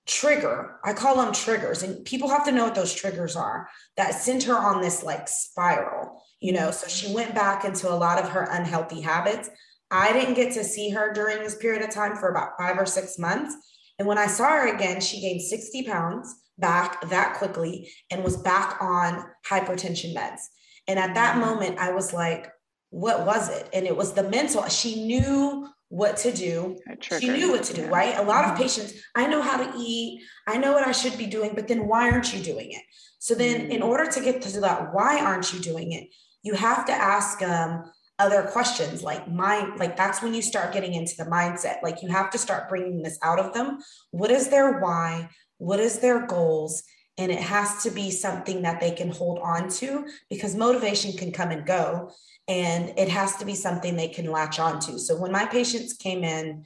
trigger. 0.06 0.78
I 0.84 0.92
call 0.92 1.16
them 1.16 1.32
triggers. 1.32 1.82
And 1.82 2.04
people 2.04 2.28
have 2.28 2.44
to 2.46 2.52
know 2.52 2.64
what 2.64 2.74
those 2.74 2.94
triggers 2.94 3.36
are 3.36 3.68
that 3.96 4.14
sent 4.14 4.44
her 4.44 4.56
on 4.56 4.80
this 4.80 5.02
like 5.02 5.28
spiral, 5.28 6.22
you 6.40 6.52
know. 6.52 6.70
So 6.70 6.88
she 6.88 7.12
went 7.12 7.34
back 7.34 7.64
into 7.64 7.90
a 7.90 7.94
lot 7.94 8.18
of 8.18 8.28
her 8.30 8.48
unhealthy 8.50 9.00
habits. 9.00 9.48
I 9.90 10.12
didn't 10.12 10.34
get 10.34 10.54
to 10.54 10.64
see 10.64 10.90
her 10.90 11.12
during 11.12 11.38
this 11.38 11.56
period 11.56 11.82
of 11.82 11.90
time 11.90 12.16
for 12.16 12.30
about 12.30 12.52
five 12.58 12.78
or 12.78 12.86
six 12.86 13.18
months. 13.18 13.54
And 13.98 14.08
when 14.08 14.18
I 14.18 14.26
saw 14.26 14.50
her 14.50 14.74
again, 14.74 15.00
she 15.00 15.20
gained 15.20 15.42
60 15.42 15.84
pounds 15.84 16.34
back 16.58 17.08
that 17.10 17.34
quickly 17.34 17.90
and 18.10 18.24
was 18.24 18.36
back 18.36 18.76
on 18.80 19.24
hypertension 19.48 20.14
meds. 20.14 20.40
And 20.88 20.98
at 20.98 21.14
that 21.14 21.32
mm-hmm. 21.32 21.40
moment, 21.40 21.78
I 21.78 21.92
was 21.92 22.12
like, 22.12 22.50
what 22.90 23.24
was 23.26 23.48
it? 23.48 23.68
And 23.72 23.86
it 23.86 23.96
was 23.96 24.12
the 24.12 24.22
mental. 24.22 24.66
She 24.68 25.06
knew 25.06 25.68
what 25.88 26.16
to 26.18 26.32
do. 26.32 26.78
She 27.00 27.28
knew 27.28 27.50
what 27.50 27.64
to 27.64 27.74
do, 27.74 27.82
yeah. 27.82 27.88
right? 27.88 28.16
A 28.16 28.22
lot 28.22 28.44
of 28.44 28.52
mm-hmm. 28.52 28.62
patients, 28.62 28.94
I 29.14 29.26
know 29.26 29.42
how 29.42 29.58
to 29.58 29.78
eat, 29.78 30.22
I 30.46 30.56
know 30.56 30.72
what 30.72 30.86
I 30.86 30.92
should 30.92 31.18
be 31.18 31.26
doing, 31.26 31.52
but 31.54 31.68
then 31.68 31.86
why 31.86 32.10
aren't 32.10 32.34
you 32.34 32.42
doing 32.42 32.72
it? 32.72 32.82
So 33.18 33.34
then, 33.34 33.70
in 33.70 33.80
mm-hmm. 33.80 33.88
order 33.88 34.10
to 34.10 34.20
get 34.20 34.42
to 34.42 34.60
that, 34.60 34.92
why 34.92 35.20
aren't 35.20 35.52
you 35.52 35.60
doing 35.60 35.92
it? 35.92 36.08
You 36.42 36.54
have 36.54 36.86
to 36.86 36.92
ask 36.92 37.40
um, 37.42 37.84
other 38.22 38.44
questions 38.44 39.02
like 39.02 39.28
mind 39.28 39.78
like 39.78 39.96
that's 39.96 40.22
when 40.22 40.32
you 40.32 40.40
start 40.40 40.72
getting 40.72 40.94
into 40.94 41.16
the 41.16 41.24
mindset 41.24 41.82
like 41.82 42.02
you 42.02 42.08
have 42.08 42.30
to 42.30 42.38
start 42.38 42.68
bringing 42.68 43.02
this 43.02 43.18
out 43.22 43.40
of 43.40 43.52
them. 43.52 43.78
What 44.12 44.30
is 44.30 44.48
their 44.48 44.78
why? 44.78 45.28
What 45.58 45.80
is 45.80 45.98
their 45.98 46.24
goals? 46.26 46.84
And 47.18 47.32
it 47.32 47.40
has 47.40 47.82
to 47.82 47.90
be 47.90 48.10
something 48.10 48.62
that 48.62 48.80
they 48.80 48.92
can 48.92 49.10
hold 49.10 49.38
on 49.40 49.68
to 49.80 50.06
because 50.30 50.54
motivation 50.54 51.12
can 51.12 51.32
come 51.32 51.50
and 51.50 51.66
go 51.66 52.12
and 52.48 52.94
it 52.96 53.08
has 53.08 53.36
to 53.36 53.44
be 53.44 53.54
something 53.54 53.96
they 53.96 54.08
can 54.08 54.30
latch 54.30 54.58
on 54.58 54.80
to. 54.80 54.98
So 54.98 55.20
when 55.20 55.32
my 55.32 55.44
patients 55.44 55.94
came 55.94 56.24
in 56.24 56.64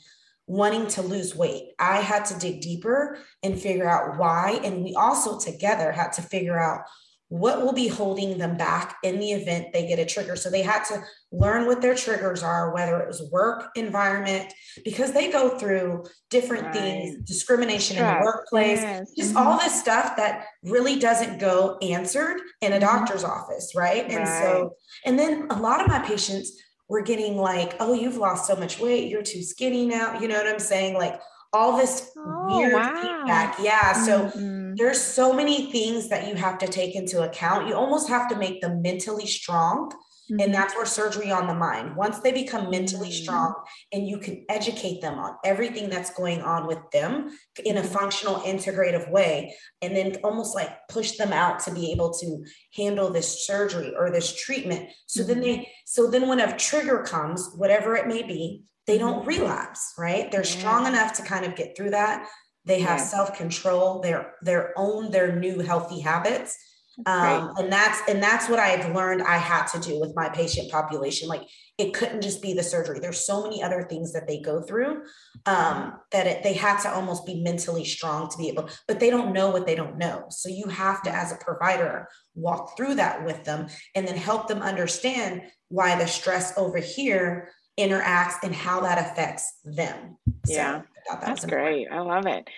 wanting 0.48 0.86
to 0.86 1.02
lose 1.02 1.34
weight 1.34 1.72
i 1.80 1.96
had 1.96 2.25
to 2.25 2.38
dig 2.38 2.60
deeper 2.60 3.18
and 3.42 3.60
figure 3.60 3.88
out 3.88 4.18
why. 4.18 4.60
And 4.62 4.84
we 4.84 4.94
also 4.94 5.40
together 5.40 5.90
had 5.90 6.12
to 6.12 6.22
figure 6.22 6.58
out 6.58 6.82
what 7.28 7.61
will 7.61 7.73
be 7.73 7.88
holding 7.88 8.38
them 8.38 8.56
back 8.56 8.99
in 9.02 9.18
the 9.18 9.33
event 9.33 9.73
they 9.73 9.87
get 9.87 9.99
a 9.99 10.04
trigger. 10.04 10.37
So 10.37 10.49
they 10.49 10.62
had 10.62 10.85
to 10.85 11.02
learn 11.33 11.66
what 11.66 11.83
their 11.83 11.95
triggers 11.95 12.42
are, 12.42 12.73
whether 12.73 13.00
it 13.00 13.09
was 13.09 13.30
work 13.33 13.71
environment, 13.75 14.52
because 14.85 15.12
they 15.12 15.33
go 15.33 15.59
through 15.59 16.04
different 16.30 16.66
right. 16.66 16.75
things, 16.75 17.16
discrimination 17.25 17.97
Stress. 17.97 18.12
in 18.12 18.21
the 18.21 18.25
workplace, 18.25 18.80
yes. 18.80 19.12
just 19.16 19.35
mm-hmm. 19.35 19.45
all 19.45 19.59
this 19.59 19.78
stuff 19.78 20.16
that 20.16 20.47
really 20.62 20.99
doesn't 20.99 21.38
go 21.38 21.78
answered 21.83 22.40
in 22.61 22.73
a 22.73 22.76
mm-hmm. 22.76 22.85
doctor's 22.85 23.25
mm-hmm. 23.25 23.40
office, 23.40 23.73
right? 23.75 24.04
right? 24.04 24.12
And 24.12 24.28
so, 24.28 24.75
and 25.04 25.18
then 25.18 25.49
a 25.50 25.61
lot 25.61 25.80
of 25.80 25.88
my 25.88 25.99
patients 25.99 26.62
were 26.88 27.02
getting 27.02 27.37
like, 27.37 27.75
oh, 27.80 27.92
you've 27.92 28.16
lost 28.16 28.47
so 28.47 28.54
much 28.54 28.78
weight, 28.78 29.11
you're 29.11 29.23
too 29.23 29.42
skinny 29.42 29.85
now. 29.85 30.21
You 30.21 30.28
know 30.28 30.37
what 30.37 30.47
I'm 30.47 30.61
saying? 30.61 30.95
Like 30.95 31.21
all 31.56 31.76
this 31.76 32.12
oh, 32.16 32.58
weird 32.58 32.75
wow. 32.75 33.00
feedback. 33.02 33.56
Yeah. 33.60 33.92
So 33.92 34.26
mm-hmm. 34.26 34.75
there's 34.75 35.00
so 35.00 35.32
many 35.32 35.72
things 35.72 36.08
that 36.10 36.28
you 36.28 36.34
have 36.34 36.58
to 36.58 36.68
take 36.68 36.94
into 36.94 37.22
account. 37.22 37.66
You 37.66 37.75
almost 37.75 38.08
have 38.08 38.28
to 38.28 38.36
make 38.36 38.60
them 38.60 38.82
mentally 38.82 39.26
strong. 39.26 39.90
Mm-hmm. 40.30 40.40
And 40.40 40.52
that's 40.52 40.75
where 40.75 40.84
surgery 40.86 41.30
on 41.30 41.46
the 41.46 41.54
mind. 41.54 41.94
Once 41.94 42.18
they 42.18 42.32
become 42.32 42.68
mentally 42.68 43.10
mm-hmm. 43.10 43.22
strong 43.22 43.54
and 43.92 44.08
you 44.08 44.18
can 44.18 44.44
educate 44.48 45.00
them 45.00 45.20
on 45.20 45.36
everything 45.44 45.88
that's 45.88 46.10
going 46.14 46.42
on 46.42 46.66
with 46.66 46.80
them 46.92 47.30
in 47.64 47.76
a 47.76 47.80
mm-hmm. 47.80 47.94
functional, 47.94 48.40
integrative 48.40 49.08
way, 49.10 49.54
and 49.82 49.94
then 49.96 50.16
almost 50.25 50.54
like 50.54 50.70
push 50.88 51.12
them 51.12 51.32
out 51.32 51.60
to 51.60 51.70
be 51.72 51.92
able 51.92 52.12
to 52.14 52.44
handle 52.75 53.08
this 53.10 53.46
surgery 53.46 53.94
or 53.96 54.10
this 54.10 54.34
treatment. 54.34 54.90
So 55.06 55.22
then 55.22 55.36
mm-hmm. 55.36 55.62
they, 55.62 55.72
so 55.86 56.10
then 56.10 56.28
when 56.28 56.40
a 56.40 56.56
trigger 56.58 57.02
comes, 57.02 57.48
whatever 57.54 57.94
it 57.94 58.08
may 58.08 58.22
be, 58.22 58.64
they 58.86 58.98
don't 58.98 59.20
mm-hmm. 59.20 59.28
relapse, 59.28 59.94
right? 59.98 60.30
They're 60.30 60.44
yeah. 60.44 60.58
strong 60.58 60.86
enough 60.86 61.12
to 61.14 61.22
kind 61.22 61.44
of 61.44 61.56
get 61.56 61.76
through 61.76 61.90
that. 61.90 62.28
They 62.64 62.80
have 62.80 62.98
yeah. 62.98 63.04
self-control, 63.04 64.00
they're 64.00 64.34
they're 64.42 64.72
own 64.76 65.10
their 65.10 65.36
new 65.36 65.60
healthy 65.60 66.00
habits. 66.00 66.56
Um, 67.04 67.52
and 67.58 67.70
that's 67.70 68.00
and 68.08 68.22
that's 68.22 68.48
what 68.48 68.58
I've 68.58 68.94
learned 68.94 69.22
I 69.22 69.36
had 69.36 69.66
to 69.66 69.80
do 69.80 70.00
with 70.00 70.16
my 70.16 70.30
patient 70.30 70.70
population. 70.70 71.28
Like 71.28 71.42
it 71.76 71.92
couldn't 71.92 72.22
just 72.22 72.40
be 72.40 72.54
the 72.54 72.62
surgery. 72.62 73.00
There's 73.00 73.26
so 73.26 73.42
many 73.42 73.62
other 73.62 73.82
things 73.82 74.14
that 74.14 74.26
they 74.26 74.40
go 74.40 74.62
through 74.62 75.02
um, 75.44 75.98
that 76.10 76.26
it, 76.26 76.42
they 76.42 76.54
had 76.54 76.80
to 76.80 76.90
almost 76.90 77.26
be 77.26 77.42
mentally 77.42 77.84
strong 77.84 78.30
to 78.30 78.38
be 78.38 78.48
able, 78.48 78.70
but 78.88 78.98
they 78.98 79.10
don't 79.10 79.34
know 79.34 79.50
what 79.50 79.66
they 79.66 79.74
don't 79.74 79.98
know. 79.98 80.24
So 80.30 80.48
you 80.48 80.68
have 80.68 81.02
to, 81.02 81.14
as 81.14 81.32
a 81.32 81.36
provider, 81.36 82.08
walk 82.34 82.78
through 82.78 82.94
that 82.94 83.26
with 83.26 83.44
them 83.44 83.66
and 83.94 84.08
then 84.08 84.16
help 84.16 84.48
them 84.48 84.62
understand 84.62 85.42
why 85.68 85.98
the 85.98 86.06
stress 86.06 86.56
over 86.56 86.78
here 86.78 87.50
interacts 87.78 88.35
and 88.42 88.54
how 88.54 88.80
that 88.80 88.99
affects 88.99 89.59
them. 89.64 90.16
So 90.47 90.52
yeah, 90.52 90.83
that 91.09 91.21
that's 91.21 91.45
great. 91.45 91.88
I 91.90 92.00
love 92.00 92.26
it. 92.26 92.49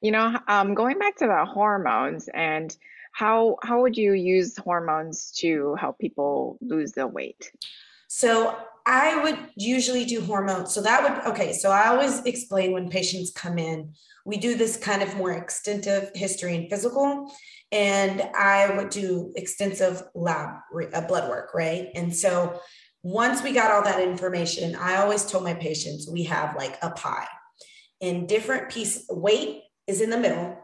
You 0.00 0.12
know, 0.12 0.38
um, 0.48 0.74
going 0.74 0.98
back 0.98 1.16
to 1.16 1.26
the 1.26 1.44
hormones 1.44 2.28
and 2.34 2.76
how 3.12 3.56
how 3.62 3.80
would 3.80 3.96
you 3.96 4.12
use 4.12 4.56
hormones 4.56 5.32
to 5.38 5.74
help 5.76 5.98
people 5.98 6.58
lose 6.60 6.92
the 6.92 7.06
weight? 7.06 7.50
So 8.08 8.56
I 8.84 9.22
would 9.22 9.38
usually 9.56 10.04
do 10.04 10.20
hormones. 10.20 10.72
So 10.72 10.80
that 10.82 11.02
would 11.02 11.32
okay. 11.32 11.52
So 11.52 11.70
I 11.70 11.88
always 11.88 12.22
explain 12.24 12.72
when 12.72 12.88
patients 12.88 13.32
come 13.32 13.58
in, 13.58 13.94
we 14.24 14.36
do 14.36 14.54
this 14.54 14.76
kind 14.76 15.02
of 15.02 15.16
more 15.16 15.32
extensive 15.32 16.10
history 16.14 16.56
and 16.56 16.70
physical, 16.70 17.32
and 17.72 18.22
I 18.36 18.76
would 18.76 18.90
do 18.90 19.32
extensive 19.34 20.02
lab 20.14 20.50
uh, 20.92 21.00
blood 21.02 21.28
work, 21.28 21.52
right? 21.54 21.88
And 21.94 22.14
so 22.14 22.60
once 23.06 23.40
we 23.40 23.52
got 23.52 23.70
all 23.70 23.84
that 23.84 24.02
information, 24.02 24.74
I 24.74 24.96
always 24.96 25.24
told 25.24 25.44
my 25.44 25.54
patients 25.54 26.10
we 26.10 26.24
have 26.24 26.56
like 26.56 26.76
a 26.82 26.90
pie 26.90 27.28
and 28.00 28.28
different 28.28 28.68
piece 28.68 29.06
weight 29.08 29.62
is 29.86 30.00
in 30.00 30.10
the 30.10 30.18
middle. 30.18 30.58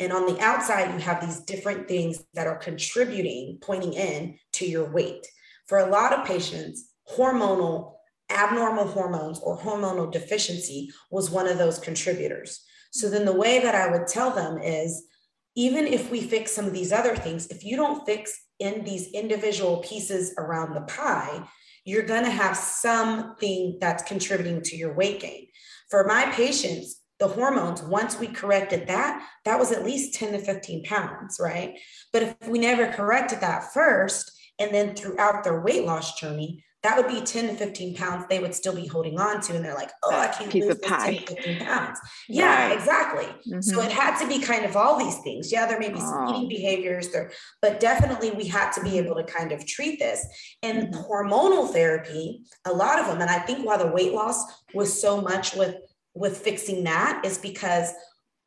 And 0.00 0.12
on 0.12 0.26
the 0.26 0.40
outside, 0.40 0.92
you 0.92 0.98
have 0.98 1.24
these 1.24 1.38
different 1.42 1.86
things 1.86 2.24
that 2.34 2.48
are 2.48 2.56
contributing, 2.56 3.58
pointing 3.62 3.92
in 3.92 4.40
to 4.54 4.66
your 4.66 4.90
weight. 4.90 5.24
For 5.68 5.78
a 5.78 5.86
lot 5.88 6.12
of 6.12 6.26
patients, 6.26 6.90
hormonal 7.16 7.92
abnormal 8.28 8.88
hormones 8.88 9.38
or 9.38 9.56
hormonal 9.56 10.10
deficiency 10.10 10.90
was 11.12 11.30
one 11.30 11.46
of 11.46 11.58
those 11.58 11.78
contributors. 11.78 12.60
So 12.90 13.08
then 13.08 13.24
the 13.24 13.32
way 13.32 13.60
that 13.60 13.76
I 13.76 13.92
would 13.92 14.08
tell 14.08 14.32
them 14.32 14.58
is 14.58 15.06
even 15.54 15.86
if 15.86 16.10
we 16.10 16.22
fix 16.22 16.50
some 16.50 16.64
of 16.64 16.72
these 16.72 16.90
other 16.90 17.14
things, 17.14 17.46
if 17.46 17.62
you 17.64 17.76
don't 17.76 18.04
fix 18.04 18.36
in 18.58 18.82
these 18.82 19.12
individual 19.12 19.76
pieces 19.76 20.34
around 20.36 20.74
the 20.74 20.80
pie, 20.80 21.44
you're 21.84 22.02
going 22.02 22.24
to 22.24 22.30
have 22.30 22.56
something 22.56 23.78
that's 23.80 24.02
contributing 24.02 24.62
to 24.62 24.76
your 24.76 24.94
weight 24.94 25.20
gain. 25.20 25.46
For 25.90 26.04
my 26.04 26.26
patients, 26.32 27.00
the 27.20 27.28
hormones, 27.28 27.82
once 27.82 28.18
we 28.18 28.26
corrected 28.26 28.88
that, 28.88 29.26
that 29.44 29.58
was 29.58 29.70
at 29.70 29.84
least 29.84 30.14
10 30.14 30.32
to 30.32 30.38
15 30.38 30.84
pounds, 30.84 31.38
right? 31.40 31.78
But 32.12 32.22
if 32.22 32.48
we 32.48 32.58
never 32.58 32.86
corrected 32.86 33.40
that 33.40 33.72
first, 33.72 34.32
and 34.58 34.72
then 34.74 34.94
throughout 34.94 35.44
their 35.44 35.60
weight 35.60 35.84
loss 35.84 36.18
journey, 36.18 36.64
that 36.84 36.98
would 36.98 37.08
be 37.08 37.22
10 37.22 37.48
to 37.48 37.54
15 37.54 37.94
pounds 37.94 38.26
they 38.28 38.38
would 38.38 38.54
still 38.54 38.74
be 38.74 38.86
holding 38.86 39.18
on 39.18 39.40
to. 39.40 39.56
And 39.56 39.64
they're 39.64 39.74
like, 39.74 39.90
oh, 40.02 40.14
I 40.14 40.28
can't 40.28 40.52
piece 40.52 40.64
lose 40.64 40.74
of 40.74 40.82
pie. 40.82 41.14
10 41.14 41.24
to 41.24 41.34
15 41.34 41.58
pounds. 41.66 41.98
Yeah, 42.28 42.68
right. 42.68 42.78
exactly. 42.78 43.24
Mm-hmm. 43.24 43.62
So 43.62 43.80
it 43.80 43.90
had 43.90 44.18
to 44.20 44.28
be 44.28 44.38
kind 44.38 44.66
of 44.66 44.76
all 44.76 44.98
these 44.98 45.18
things. 45.18 45.50
Yeah, 45.50 45.66
there 45.66 45.80
may 45.80 45.88
be 45.88 45.98
some 45.98 46.28
eating 46.28 46.48
behaviors 46.48 47.08
there, 47.08 47.32
but 47.62 47.80
definitely 47.80 48.32
we 48.32 48.46
had 48.46 48.70
to 48.72 48.82
be 48.82 48.98
able 48.98 49.16
to 49.16 49.24
kind 49.24 49.50
of 49.50 49.66
treat 49.66 49.98
this. 49.98 50.26
And 50.62 50.92
mm-hmm. 50.92 51.10
hormonal 51.10 51.72
therapy, 51.72 52.42
a 52.66 52.72
lot 52.72 52.98
of 52.98 53.06
them, 53.06 53.22
and 53.22 53.30
I 53.30 53.38
think 53.38 53.66
why 53.66 53.78
the 53.78 53.88
weight 53.88 54.12
loss 54.12 54.44
was 54.74 55.00
so 55.00 55.20
much 55.20 55.56
with 55.56 55.76
with 56.14 56.36
fixing 56.36 56.84
that 56.84 57.24
is 57.24 57.38
because 57.38 57.92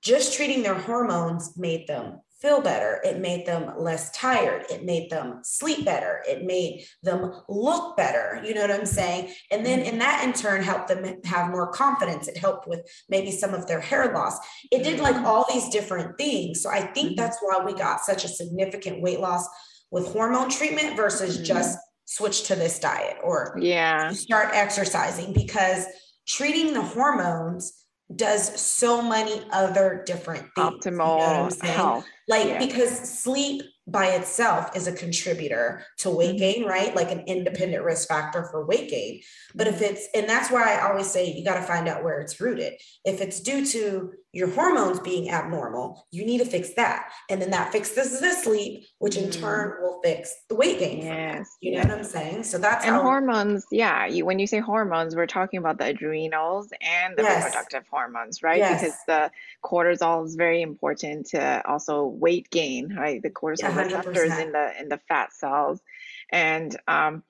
just 0.02 0.36
treating 0.36 0.64
their 0.64 0.76
hormones 0.76 1.58
made 1.58 1.86
them 1.88 2.22
feel 2.42 2.62
better. 2.62 3.02
It 3.04 3.20
made 3.20 3.46
them 3.46 3.74
less 3.78 4.12
tired. 4.12 4.66
It 4.70 4.84
made 4.84 5.10
them 5.10 5.40
sleep 5.44 5.86
better. 5.86 6.24
It 6.28 6.44
made 6.44 6.86
them 7.02 7.32
look 7.50 7.98
better. 7.98 8.42
You 8.46 8.54
know 8.54 8.62
what 8.62 8.72
I'm 8.72 8.86
saying? 8.86 9.34
And 9.52 9.66
then 9.66 9.80
in 9.80 9.98
that 10.00 10.24
in 10.24 10.34
turn 10.34 10.62
helped 10.62 10.88
them 10.88 11.20
have 11.26 11.50
more 11.50 11.72
confidence. 11.72 12.28
It 12.28 12.38
helped 12.38 12.68
with 12.68 12.82
maybe 13.10 13.32
some 13.32 13.54
of 13.54 13.68
their 13.68 13.80
hair 13.80 14.14
loss. 14.14 14.38
It 14.72 14.84
did 14.84 15.00
like 15.00 15.16
all 15.26 15.46
these 15.52 15.70
different 15.70 16.18
things. 16.18 16.62
So 16.62 16.70
I 16.70 16.82
think 16.82 17.10
mm-hmm. 17.10 17.22
that's 17.22 17.40
why 17.42 17.64
we 17.66 17.74
got 17.74 18.02
such 18.02 18.24
a 18.24 18.30
significant 18.30 19.02
weight 19.02 19.20
loss 19.20 19.48
with 19.90 20.08
hormone 20.08 20.50
treatment 20.50 20.96
versus 20.96 21.36
mm-hmm. 21.36 21.46
just 21.46 21.80
switch 22.06 22.44
to 22.44 22.56
this 22.56 22.80
diet 22.80 23.18
or 23.22 23.58
yeah 23.60 24.12
start 24.12 24.48
exercising 24.54 25.34
because 25.34 25.86
treating 26.26 26.74
the 26.74 26.82
hormones 26.82 27.86
does 28.16 28.60
so 28.60 29.02
many 29.02 29.42
other 29.52 30.04
different 30.06 30.46
things. 30.56 30.86
Optimal 30.86 31.52
you 31.52 31.68
know 31.68 31.74
health. 31.74 32.06
Like 32.28 32.48
yeah. 32.48 32.60
because 32.60 32.92
sleep 32.92 33.64
by 33.90 34.08
itself 34.08 34.76
is 34.76 34.86
a 34.86 34.92
contributor 34.92 35.86
to 36.00 36.10
weight 36.10 36.32
mm-hmm. 36.32 36.38
gain, 36.38 36.66
right? 36.66 36.94
Like 36.94 37.10
an 37.10 37.22
independent 37.22 37.84
risk 37.86 38.10
factor 38.10 38.44
for 38.52 38.66
weight 38.66 38.90
gain. 38.90 39.22
But 39.56 39.68
if 39.68 39.82
it's, 39.82 40.10
and 40.14 40.28
that's 40.28 40.52
why 40.52 40.76
I 40.76 40.90
always 40.90 41.10
say 41.10 41.32
you 41.32 41.44
got 41.44 41.56
to 41.56 41.62
find 41.62 41.88
out 41.88 42.04
where 42.04 42.20
it's 42.20 42.40
rooted. 42.42 42.74
If 43.06 43.22
it's 43.22 43.40
due 43.40 43.66
to 43.68 44.12
your 44.34 44.50
hormones 44.50 45.00
being 45.00 45.32
abnormal, 45.32 46.06
you 46.12 46.26
need 46.26 46.40
to 46.40 46.46
fix 46.46 46.74
that. 46.74 47.12
And 47.30 47.42
then 47.42 47.50
that 47.52 47.72
fixes 47.72 48.20
the 48.20 48.34
sleep, 48.34 48.86
which 49.00 49.16
in 49.16 49.30
mm. 49.30 49.40
turn 49.40 49.76
will 49.82 50.02
fix 50.04 50.36
the 50.50 50.56
weight 50.56 50.80
gain. 50.80 51.00
Yes. 51.00 51.56
You 51.62 51.72
know 51.72 51.78
yes. 51.78 51.88
what 51.88 51.98
I'm 51.98 52.04
saying? 52.04 52.44
So 52.44 52.58
that's 52.58 52.86
and 52.86 52.94
how 52.94 53.02
hormones, 53.02 53.66
yeah. 53.72 54.06
You, 54.06 54.26
when 54.26 54.38
you 54.38 54.48
say 54.48 54.60
hormones, 54.60 55.16
we're 55.16 55.28
talking 55.28 55.60
about 55.60 55.78
the 55.78 55.86
adrenals 55.86 56.72
and 56.82 57.16
the 57.16 57.24
yes. 57.24 57.46
reproductive 57.46 57.86
hormones, 57.90 58.44
right? 58.44 58.58
Yes. 58.58 58.82
Because 58.82 58.98
the 59.08 59.32
cortisol 59.64 60.26
is 60.26 60.36
very 60.36 60.62
important 60.62 61.28
to 61.28 61.66
also 61.66 62.04
weight 62.20 62.50
gain, 62.50 62.96
right? 62.96 63.22
The 63.22 63.30
cortisol 63.30 63.76
receptors 63.76 64.38
in 64.38 64.52
the 64.52 64.72
in 64.80 64.90
the 64.90 65.00
fat 65.08 65.34
cells. 65.34 65.82
And 66.30 66.76
um, 66.88 67.24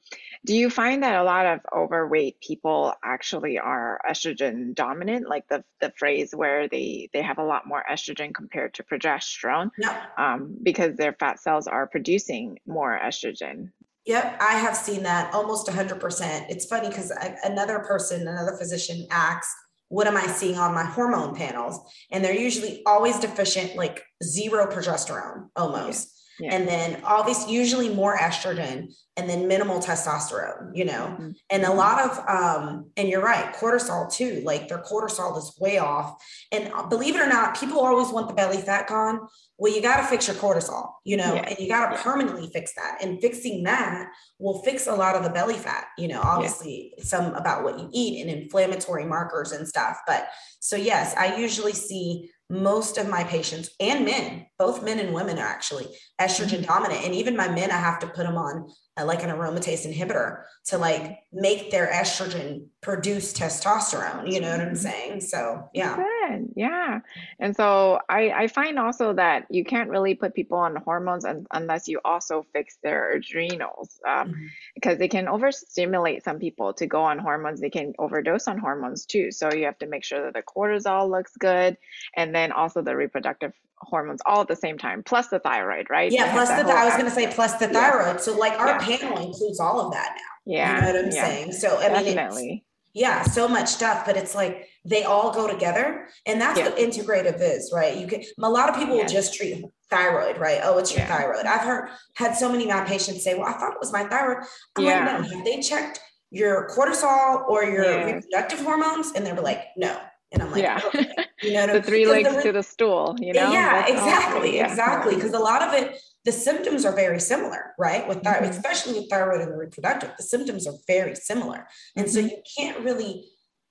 do 0.46 0.56
you 0.56 0.70
find 0.70 1.03
that 1.03 1.15
a 1.15 1.24
lot 1.24 1.46
of 1.46 1.60
overweight 1.75 2.39
people 2.41 2.94
actually 3.03 3.60
are 3.60 4.01
estrogen 4.10 4.74
dominant, 4.74 5.29
like 5.29 5.48
the 5.48 5.63
the 5.82 5.94
phrase 5.98 6.34
where 6.34 6.67
they 6.67 7.10
they 7.13 7.22
have 7.22 7.38
a 7.38 7.44
lot 7.44 7.67
more 7.67 7.84
estrogen 7.89 8.34
compared 8.34 8.74
to 8.75 8.84
progesterone, 8.84 9.70
yeah. 9.77 10.06
um, 10.17 10.58
because 10.63 10.96
their 10.96 11.13
fat 11.13 11.39
cells 11.39 11.67
are 11.67 11.88
producing 11.88 12.60
more 12.65 13.00
estrogen? 13.03 13.71
Yep, 14.08 14.38
I 14.39 14.54
have 14.54 14.76
seen 14.76 15.04
that 15.04 15.34
almost 15.34 15.67
100%. 15.67 16.45
It's 16.47 16.65
funny 16.65 16.88
because 16.88 17.12
another 17.43 17.80
person, 17.80 18.26
another 18.26 18.56
physician 18.56 19.06
asked, 19.12 19.54
what 19.89 20.08
am 20.08 20.17
I 20.17 20.28
seeing 20.28 20.58
on 20.58 20.73
my 20.73 20.84
hormone 20.84 21.36
panels? 21.36 21.80
And 22.12 22.23
they're 22.23 22.34
usually 22.34 22.82
always 22.86 23.19
deficient, 23.19 23.76
like 23.76 24.04
zero 24.23 24.67
progesterone 24.67 25.47
almost. 25.56 26.13
Yeah. 26.39 26.54
And 26.54 26.67
then 26.67 27.02
all 27.04 27.23
these 27.23 27.47
usually 27.47 27.89
more 27.89 28.15
estrogen 28.15 28.93
and 29.15 29.28
then 29.28 29.47
minimal 29.47 29.80
testosterone, 29.80 30.69
you 30.76 30.86
know, 30.86 31.15
mm-hmm. 31.19 31.32
and 31.50 31.63
a 31.63 31.73
lot 31.73 32.00
of, 32.00 32.30
um, 32.30 32.91
and 32.95 33.10
you're 33.10 33.23
right, 33.23 33.56
cortisol 33.56 34.12
too, 34.12 34.41
like 34.45 34.67
their 34.67 34.84
cortisol 34.84 35.36
is 35.38 35.58
way 35.60 35.80
off. 35.80 36.23
And 36.52 36.71
uh, 36.73 36.86
believe 36.86 37.15
it 37.15 37.21
or 37.21 37.28
not, 37.28 37.60
people 37.60 37.80
always 37.80 38.10
want 38.10 38.28
the 38.28 38.36
belly 38.36 38.58
fat 38.58 38.88
gone. 38.88 39.28
Well, 39.60 39.74
you 39.74 39.82
got 39.82 39.98
to 39.98 40.04
fix 40.04 40.28
your 40.28 40.36
cortisol, 40.36 40.91
you 41.04 41.17
know, 41.17 41.36
and 41.36 41.58
you 41.58 41.67
got 41.67 41.89
to 41.89 42.02
permanently 42.02 42.50
fix 42.54 42.74
that. 42.76 43.00
And 43.02 43.20
fixing 43.20 43.63
that 43.63 44.08
will 44.38 44.62
fix 44.62 44.86
a 44.86 44.93
lot 44.93 45.15
of 45.15 45.24
the 45.24 45.32
belly 45.32 45.56
fat, 45.56 45.86
you 45.98 46.08
know, 46.08 46.22
obviously 46.22 46.93
yeah. 46.96 47.04
some 47.04 47.34
about 47.34 47.63
what 47.63 47.80
you 47.80 47.89
eat 47.91 48.22
and 48.22 48.30
inflammatory 48.30 49.06
markers 49.06 49.52
and 49.52 49.67
stuff. 49.67 49.98
But 50.06 50.30
so, 50.60 50.76
yes, 50.76 51.15
I 51.17 51.38
usually 51.38 51.74
see 51.74 52.30
most 52.50 52.98
of 52.98 53.10
my 53.10 53.24
patients 53.24 53.72
and 53.80 54.06
men, 54.06 54.46
both 54.60 54.84
men 54.84 55.00
and 55.00 55.13
women 55.13 55.39
are 55.39 55.48
actually 55.48 55.88
estrogen 56.22 56.60
mm-hmm. 56.60 56.63
dominant. 56.63 57.04
And 57.04 57.15
even 57.15 57.36
my 57.36 57.48
men, 57.48 57.72
I 57.72 57.78
have 57.78 58.00
to 58.00 58.08
put 58.08 58.26
them 58.26 58.38
on 58.38 58.70
like 59.05 59.23
an 59.23 59.29
aromatase 59.29 59.86
inhibitor 59.86 60.43
to 60.65 60.77
like 60.77 61.19
make 61.31 61.71
their 61.71 61.88
estrogen 61.88 62.65
produce 62.81 63.33
testosterone. 63.33 64.31
You 64.31 64.41
know 64.41 64.51
what 64.51 64.62
I'm 64.62 64.67
mm-hmm. 64.67 64.75
saying? 64.75 65.21
So 65.21 65.69
yeah. 65.73 65.95
Good. 65.95 66.49
Yeah. 66.55 66.99
And 67.39 67.55
so 67.55 67.99
I, 68.10 68.31
I 68.31 68.47
find 68.47 68.79
also 68.79 69.13
that 69.13 69.45
you 69.49 69.63
can't 69.63 69.89
really 69.89 70.15
put 70.15 70.33
people 70.33 70.57
on 70.57 70.75
hormones 70.75 71.25
un- 71.25 71.45
unless 71.51 71.88
you 71.88 71.99
also 72.03 72.45
fix 72.53 72.77
their 72.83 73.12
adrenals 73.13 73.99
um, 74.07 74.29
mm-hmm. 74.29 74.45
because 74.75 74.97
they 74.97 75.07
can 75.07 75.27
overstimulate 75.27 76.23
some 76.23 76.39
people 76.39 76.73
to 76.73 76.88
go 76.88 77.01
on 77.01 77.19
hormones. 77.19 77.62
They 77.62 77.69
can 77.69 77.93
overdose 77.99 78.47
on 78.47 78.57
hormones 78.57 79.05
too. 79.05 79.31
So 79.31 79.53
you 79.53 79.65
have 79.65 79.77
to 79.79 79.88
make 79.88 80.03
sure 80.03 80.23
that 80.23 80.33
the 80.33 80.43
cortisol 80.43 81.10
looks 81.10 81.36
good 81.38 81.77
and 82.15 82.33
then 82.33 82.51
also 82.51 82.81
the 82.81 82.95
reproductive 82.95 83.53
hormones 83.79 84.21
all 84.25 84.41
at 84.41 84.47
the 84.47 84.55
same 84.55 84.77
time, 84.77 85.03
plus 85.03 85.27
the 85.27 85.39
thyroid, 85.39 85.87
right? 85.89 86.11
Yeah, 86.11 86.31
plus 86.31 86.49
the 86.49 86.71
I 86.71 86.85
was 86.85 86.93
going 86.93 87.05
to 87.05 87.11
say 87.11 87.31
plus 87.33 87.55
the 87.55 87.67
thyroid. 87.67 88.15
Yeah. 88.15 88.21
So 88.21 88.37
like 88.37 88.59
our 88.59 88.67
yeah. 88.67 88.77
panel 88.79 89.17
includes 89.17 89.59
all 89.59 89.79
of 89.79 89.93
that 89.93 90.15
now. 90.15 90.53
Yeah, 90.53 90.75
you 90.75 90.81
know 90.81 90.87
what 90.93 91.05
I'm 91.05 91.11
yeah. 91.11 91.25
saying. 91.25 91.51
So 91.53 91.77
I 91.77 91.89
Definitely. 91.89 92.47
mean, 92.47 92.61
yeah, 92.93 93.21
so 93.23 93.47
much 93.47 93.67
stuff, 93.67 94.05
but 94.05 94.17
it's 94.17 94.33
like 94.33 94.67
they 94.83 95.03
all 95.03 95.31
go 95.31 95.47
together, 95.51 96.07
and 96.25 96.41
that's 96.41 96.59
what 96.59 96.77
integrative 96.77 97.39
is, 97.39 97.71
right? 97.73 97.95
You 97.95 98.07
can 98.07 98.23
a 98.41 98.49
lot 98.49 98.69
of 98.69 98.75
people 98.75 98.97
will 98.97 99.05
just 99.05 99.35
treat 99.35 99.63
thyroid, 99.89 100.37
right? 100.37 100.61
Oh, 100.63 100.77
it's 100.79 100.95
your 100.95 101.05
thyroid. 101.05 101.45
I've 101.45 101.61
heard 101.61 101.89
had 102.15 102.35
so 102.35 102.51
many 102.51 102.63
of 102.63 102.75
my 102.75 102.85
patients 102.85 103.23
say, 103.23 103.35
"Well, 103.35 103.47
I 103.47 103.53
thought 103.53 103.73
it 103.73 103.79
was 103.79 103.93
my 103.93 104.05
thyroid." 104.05 104.45
I'm 104.77 104.85
like, 104.85 105.03
no, 105.03 105.21
have 105.21 105.45
they 105.45 105.61
checked 105.61 105.99
your 106.31 106.69
cortisol 106.69 107.47
or 107.47 107.63
your 107.63 108.05
reproductive 108.05 108.59
hormones? 108.59 109.11
And 109.15 109.25
they're 109.25 109.35
like, 109.35 109.65
no. 109.75 109.97
And 110.31 110.43
I'm 110.43 110.51
like, 110.51 110.61
yeah. 110.61 110.81
Okay. 110.85 111.07
You 111.41 111.53
know, 111.53 111.67
the 111.73 111.81
three 111.81 112.05
legs 112.05 112.35
the, 112.35 112.41
to 112.43 112.51
the 112.51 112.63
stool, 112.63 113.15
you 113.19 113.33
know? 113.33 113.51
Yeah, 113.51 113.81
That's 113.81 113.91
exactly. 113.91 114.59
Exactly. 114.59 115.15
Because 115.15 115.33
a 115.33 115.39
lot 115.39 115.61
of 115.61 115.73
it, 115.73 115.97
the 116.25 116.31
symptoms 116.31 116.85
are 116.85 116.93
very 116.93 117.19
similar, 117.19 117.73
right? 117.79 118.07
With 118.07 118.23
thyroid, 118.23 118.43
mm-hmm. 118.43 118.51
especially 118.51 118.99
with 118.99 119.09
thyroid 119.09 119.41
and 119.41 119.51
the 119.51 119.57
reproductive, 119.57 120.11
the 120.17 120.23
symptoms 120.23 120.67
are 120.67 120.73
very 120.85 121.15
similar. 121.15 121.67
And 121.95 122.07
mm-hmm. 122.07 122.13
so 122.13 122.19
you 122.19 122.41
can't 122.57 122.79
really 122.83 123.25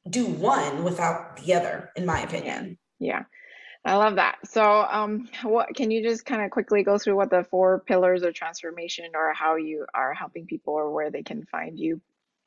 do 0.08 0.26
one 0.26 0.84
without 0.84 1.36
the 1.36 1.54
other, 1.54 1.90
in 1.96 2.06
my 2.06 2.20
opinion. 2.20 2.78
Yeah. 2.98 3.24
I 3.84 3.94
love 3.96 4.16
that. 4.16 4.38
So, 4.44 4.62
um, 4.62 5.28
what 5.44 5.68
can 5.76 5.92
you 5.92 6.02
just 6.02 6.26
kind 6.26 6.42
of 6.42 6.50
quickly 6.50 6.82
go 6.82 6.98
through 6.98 7.14
what 7.14 7.30
the 7.30 7.44
four 7.44 7.84
pillars 7.86 8.22
of 8.24 8.34
transformation 8.34 9.12
or 9.14 9.32
how 9.32 9.54
you 9.54 9.86
are 9.94 10.12
helping 10.12 10.46
people 10.46 10.74
or 10.74 10.90
where 10.90 11.12
they 11.12 11.22
can 11.22 11.44
find 11.44 11.78
you 11.78 12.00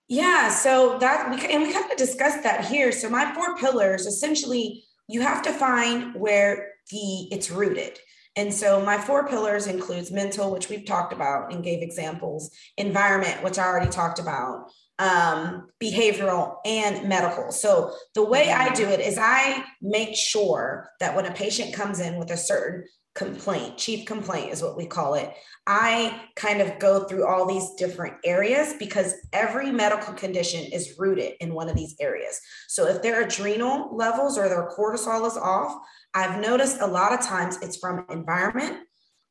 yeah, 0.10 0.50
so 0.50 0.98
that 1.00 1.30
we 1.30 1.38
and 1.54 1.64
we 1.64 1.72
kind 1.72 1.90
of 1.90 1.98
discussed 1.98 2.44
that 2.44 2.66
here. 2.66 2.92
So 2.92 3.10
my 3.10 3.34
four 3.34 3.56
pillars 3.58 4.06
essentially 4.06 4.84
you 5.08 5.22
have 5.22 5.42
to 5.44 5.52
find 5.52 6.14
where 6.16 6.74
the 6.92 7.28
it's 7.32 7.50
rooted. 7.50 7.98
And 8.36 8.54
so 8.54 8.82
my 8.82 8.98
four 8.98 9.28
pillars 9.28 9.68
includes 9.68 10.12
mental, 10.12 10.52
which 10.52 10.70
we've 10.70 10.86
talked 10.86 11.14
about 11.14 11.52
and 11.52 11.64
gave 11.64 11.82
examples, 11.82 12.52
environment, 12.78 13.44
which 13.44 13.58
I 13.58 13.66
already 13.66 13.90
talked 13.90 14.20
about, 14.20 14.72
um, 15.00 15.68
behavioral 15.82 16.58
and 16.64 17.10
medical. 17.10 17.52
So 17.52 17.94
the 18.14 18.24
way 18.24 18.52
I 18.52 18.74
do 18.74 18.88
it 18.88 19.00
is 19.00 19.18
I 19.20 19.64
make 19.82 20.16
sure 20.16 20.90
that 21.00 21.16
when 21.16 21.26
a 21.26 21.34
patient 21.34 21.74
comes 21.74 22.00
in 22.00 22.18
with 22.18 22.32
a 22.32 22.38
certain 22.38 22.86
complaint, 23.16 23.78
chief 23.78 24.06
complaint 24.06 24.52
is 24.52 24.62
what 24.62 24.78
we 24.78 24.86
call 24.86 25.16
it. 25.16 25.34
I 25.68 26.22
kind 26.36 26.62
of 26.62 26.80
go 26.80 27.04
through 27.04 27.26
all 27.26 27.46
these 27.46 27.72
different 27.78 28.16
areas 28.24 28.74
because 28.80 29.14
every 29.34 29.72
medical 29.72 30.14
condition 30.14 30.64
is 30.72 30.96
rooted 30.98 31.34
in 31.42 31.54
one 31.54 31.70
of 31.70 31.76
these 31.76 31.96
areas. 32.00 32.40
So 32.68 32.88
if 32.88 33.02
their 33.02 33.24
adrenal 33.24 33.96
levels 33.96 34.38
or 34.38 34.48
their 34.48 34.70
cortisol 34.70 35.28
is 35.28 35.38
off, 35.38 35.76
I've 36.14 36.40
noticed 36.40 36.82
a 36.82 36.88
lot 36.88 37.14
of 37.14 37.22
times 37.22 37.58
it's 37.62 37.78
from 37.78 38.06
environment, 38.10 38.78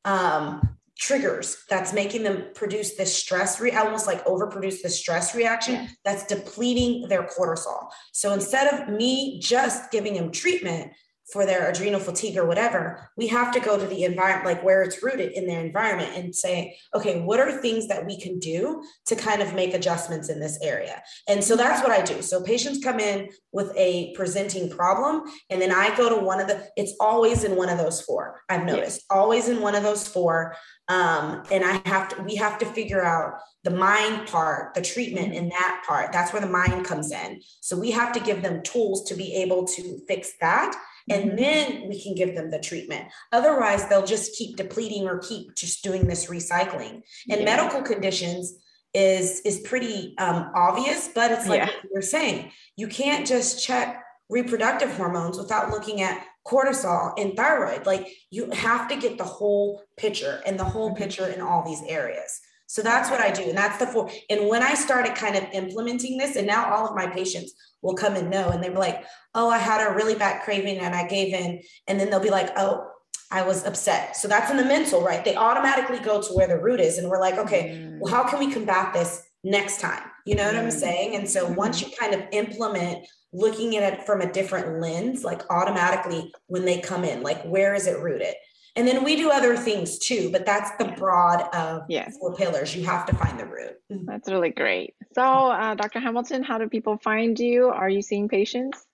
um, 0.05 0.77
triggers 0.99 1.65
that's 1.71 1.93
making 1.93 2.25
them 2.25 2.49
produce 2.55 2.97
this 2.97 3.15
stress 3.17 3.61
re- 3.61 3.71
almost 3.71 4.07
like 4.09 4.25
overproduce 4.27 4.83
the 4.83 4.89
stress 4.91 5.33
reaction 5.33 5.75
Yeah. 5.75 5.87
that's 6.05 6.27
depleting 6.27 7.07
their 7.09 7.23
cortisol 7.23 7.89
so 8.13 8.33
instead 8.33 8.67
of 8.75 8.89
me 8.89 9.39
just 9.41 9.93
giving 9.93 10.15
them 10.15 10.33
treatment 10.33 10.93
for 11.33 11.45
their 11.45 11.71
adrenal 11.71 12.01
fatigue 12.01 12.39
or 12.39 12.47
whatever, 12.47 13.11
we 13.17 13.27
have 13.27 13.53
to 13.53 13.61
go 13.61 13.79
to 13.79 13.87
the 13.87 14.05
environment, 14.05 14.47
like 14.47 14.65
where 14.65 14.83
it's 14.83 15.03
rooted 15.03 15.33
in 15.33 15.47
their 15.47 15.61
environment, 15.61 16.11
and 16.17 16.35
say, 16.35 16.77
okay, 16.95 17.21
what 17.21 17.39
are 17.39 17.61
things 17.61 17.89
that 17.89 18.07
we 18.07 18.19
can 18.19 18.39
do 18.39 18.83
to 19.07 19.15
kind 19.15 19.43
of 19.43 19.55
make 19.55 19.75
adjustments 19.75 20.29
in 20.29 20.41
this 20.41 20.59
area? 20.63 21.03
And 21.29 21.45
so 21.45 21.57
that's 21.57 21.83
what 21.83 21.93
I 21.93 22.03
do. 22.03 22.23
So 22.23 22.43
patients 22.43 22.83
come 22.83 22.99
in 22.99 23.29
with 23.53 23.73
a 23.77 24.15
presenting 24.15 24.71
problem, 24.71 25.23
and 25.51 25.61
then 25.61 25.73
I 25.73 25.95
go 25.97 26.09
to 26.09 26.25
one 26.25 26.41
of 26.41 26.49
the, 26.49 26.67
it's 26.77 26.95
always 27.01 27.45
in 27.45 27.57
one 27.57 27.69
of 27.69 27.79
those 27.79 28.01
four, 28.01 28.41
I've 28.49 28.65
noticed, 28.65 29.05
always 29.11 29.49
in 29.49 29.61
one 29.61 29.75
of 29.75 29.83
those 29.83 30.09
four. 30.09 30.57
Um, 30.89 31.43
and 31.51 31.63
I 31.65 31.83
have 31.85 32.09
to, 32.09 32.23
we 32.23 32.37
have 32.37 32.59
to 32.61 32.67
figure 32.67 33.05
out 33.05 33.35
the 33.65 33.71
mind 33.71 34.27
part, 34.29 34.73
the 34.73 34.81
treatment 34.81 35.35
in 35.35 35.51
that 35.51 35.85
part. 35.87 36.13
That's 36.13 36.33
where 36.33 36.41
the 36.41 36.49
mind 36.49 36.87
comes 36.87 37.13
in. 37.13 37.43
So 37.61 37.79
we 37.79 37.91
have 37.91 38.13
to 38.13 38.21
give 38.21 38.41
them 38.41 38.63
tools 38.63 39.07
to 39.09 39.15
be 39.15 39.35
able 39.35 39.67
to 39.67 40.01
fix 40.09 40.33
that 40.41 40.75
and 41.11 41.33
Mhm. 41.33 41.37
then 41.39 41.89
we 41.89 42.03
can 42.03 42.15
give 42.15 42.35
them 42.35 42.51
the 42.51 42.59
treatment. 42.59 43.09
Otherwise, 43.33 43.87
they'll 43.89 44.05
just 44.07 44.35
keep 44.37 44.57
depleting 44.57 45.07
or 45.07 45.19
keep 45.19 45.55
just 45.55 45.83
doing 45.83 46.07
this 46.07 46.27
recycling. 46.27 47.03
And 47.31 47.41
Yeah. 47.41 47.45
medical 47.45 47.83
conditions 47.83 48.55
is 48.95 49.41
is 49.41 49.61
pretty 49.61 50.15
um, 50.19 50.51
obvious, 50.55 51.09
but 51.15 51.31
it's 51.31 51.47
like 51.47 51.61
Yeah. 51.61 51.71
you're 51.93 52.03
saying. 52.03 52.51
You 52.77 52.89
can't 52.89 53.27
just 53.27 53.63
check 53.63 54.03
reproductive 54.31 54.91
hormones 54.93 55.37
without 55.39 55.71
looking 55.71 56.01
at 56.01 56.25
cortisol 56.47 57.13
and 57.19 57.37
thyroid. 57.37 57.85
Like 57.87 58.09
you 58.31 58.51
have 58.51 58.89
to 58.89 58.97
get 58.97 59.19
the 59.19 59.25
whole 59.25 59.83
picture 59.97 60.43
and 60.47 60.59
the 60.59 60.65
whole 60.65 60.91
Mhm. 60.93 60.97
picture 60.97 61.27
in 61.29 61.41
all 61.43 61.63
these 61.63 61.83
areas. 61.87 62.41
So 62.69 62.83
that's 62.83 63.11
what 63.11 63.21
I 63.21 63.31
do. 63.31 63.45
And 63.45 63.57
that's 63.57 63.79
the 63.79 63.87
four. 63.87 64.11
And 64.29 64.47
when 64.47 64.63
I 64.63 64.75
started 64.75 65.15
kind 65.15 65.37
of 65.37 65.45
implementing 65.53 66.19
this, 66.19 66.37
and 66.37 66.47
now 66.47 66.71
all 66.73 66.87
of 66.87 66.95
my 66.95 67.07
patients 67.07 67.55
will 67.81 67.95
come 67.95 68.15
and 68.15 68.31
know, 68.31 68.51
and 68.51 68.63
they're 68.63 68.71
like, 68.73 69.05
oh, 69.35 69.49
I 69.49 69.57
had 69.59 69.87
a 69.91 69.95
really 69.95 70.15
bad 70.15 70.43
craving 70.45 70.79
and 70.79 70.95
I 70.95 71.09
gave 71.09 71.33
in. 71.33 71.63
And 71.87 71.99
then 71.99 72.11
they'll 72.11 72.21
be 72.21 72.31
like, 72.31 72.51
oh, 72.57 72.87
I 73.31 73.43
was 73.43 73.65
upset. 73.65 74.17
So 74.17 74.29
that's 74.29 74.51
in 74.51 74.59
the 74.59 74.65
mental, 74.65 75.03
right? 75.03 75.25
They 75.25 75.35
automatically 75.35 75.99
go 75.99 76.21
to 76.21 76.29
where 76.35 76.47
the 76.47 76.59
root 76.61 76.81
is. 76.81 76.99
And 76.99 77.09
we're 77.09 77.21
like, 77.21 77.39
okay, 77.39 77.71
Mm. 77.71 77.99
well, 78.01 78.13
how 78.13 78.29
can 78.29 78.39
we 78.39 78.53
combat 78.53 78.93
this 78.93 79.23
next 79.43 79.81
time? 79.81 80.03
You 80.27 80.35
know 80.35 80.45
what 80.45 80.57
I'm 80.57 80.69
Mm. 80.69 80.73
saying? 80.73 81.17
And 81.17 81.29
so 81.29 81.47
once 81.47 81.81
you 81.81 81.89
kind 81.99 82.15
of 82.15 82.23
implement 82.33 83.07
looking 83.33 83.77
at 83.77 83.93
it 83.95 84.05
from 84.07 84.21
a 84.21 84.31
different 84.33 84.81
lens, 84.81 85.25
like 85.25 85.43
automatically 85.51 86.33
when 86.49 86.65
they 86.67 86.81
come 86.81 87.05
in, 87.05 87.23
like 87.23 87.43
where 87.45 87.75
is 87.75 87.87
it 87.87 87.99
rooted? 88.01 88.35
And 88.79 88.87
then 88.87 89.03
we 89.03 89.17
do 89.17 89.29
other 89.29 89.57
things 89.57 89.99
too, 89.99 90.31
but 90.31 90.47
that's 90.47 90.71
the 90.79 90.85
broad 90.97 91.53
of 91.53 91.83
Yes. 91.89 92.17
four 92.17 92.37
pillars. 92.37 92.77
You 92.77 92.85
have 92.85 93.07
to 93.07 93.17
find 93.17 93.37
the 93.37 93.45
root. 93.45 93.75
That's 93.91 94.31
really 94.31 94.51
great. 94.51 94.95
So, 95.17 95.21
uh, 95.25 95.75
Dr. 95.75 95.99
Hamilton, 95.99 96.45
how 96.45 96.59
do 96.59 96.69
people 96.69 96.97
find 96.97 97.37
you? 97.41 97.71
Are 97.71 97.89
you 97.89 98.03
seeing 98.03 98.29
patients? 98.29 98.87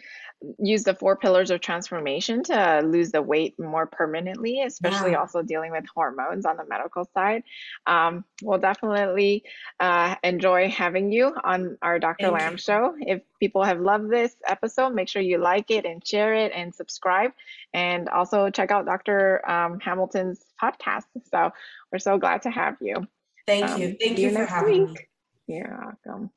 use 0.58 0.84
the 0.84 0.94
four 0.94 1.16
pillars 1.16 1.50
of 1.50 1.60
transformation 1.60 2.42
to 2.44 2.82
lose 2.84 3.10
the 3.12 3.22
weight 3.22 3.58
more 3.58 3.86
permanently, 3.86 4.62
especially 4.62 5.12
Yeah. 5.12 5.18
also 5.20 5.42
dealing 5.42 5.70
with 5.72 5.84
hormones 5.94 6.46
on 6.46 6.56
the 6.56 6.64
medical 6.66 7.04
side. 7.14 7.42
Um, 7.86 8.24
we'll 8.42 8.58
definitely 8.58 9.44
uh, 9.80 10.14
enjoy 10.22 10.68
having 10.70 11.12
you 11.12 11.34
on 11.44 11.78
our 11.82 11.98
Dr. 11.98 12.26
Thank 12.26 12.38
Lam 12.38 12.52
you. 12.52 12.58
show. 12.58 12.94
If 13.00 13.22
people 13.40 13.64
have 13.64 13.80
loved 13.80 14.10
this 14.10 14.34
episode, 14.46 14.94
make 14.94 15.08
sure 15.08 15.22
you 15.22 15.38
like 15.38 15.70
it 15.70 15.84
and 15.84 16.06
share 16.06 16.34
it 16.34 16.52
and 16.54 16.74
subscribe. 16.74 17.32
And 17.72 18.08
also 18.08 18.50
check 18.50 18.70
out 18.70 18.86
Dr. 18.86 19.48
Um, 19.48 19.80
Hamilton's 19.80 20.44
podcast. 20.62 21.04
So 21.30 21.50
we're 21.92 21.98
so 21.98 22.18
glad 22.18 22.42
to 22.42 22.50
have 22.50 22.76
you. 22.80 23.06
Thank 23.46 23.64
Um, 23.68 23.80
you. 23.82 23.96
Thank 24.00 24.18
you 24.18 24.30
for 24.30 24.44
having 24.46 24.86
week. 24.88 25.08
You're 25.46 25.96
welcome. 26.04 26.30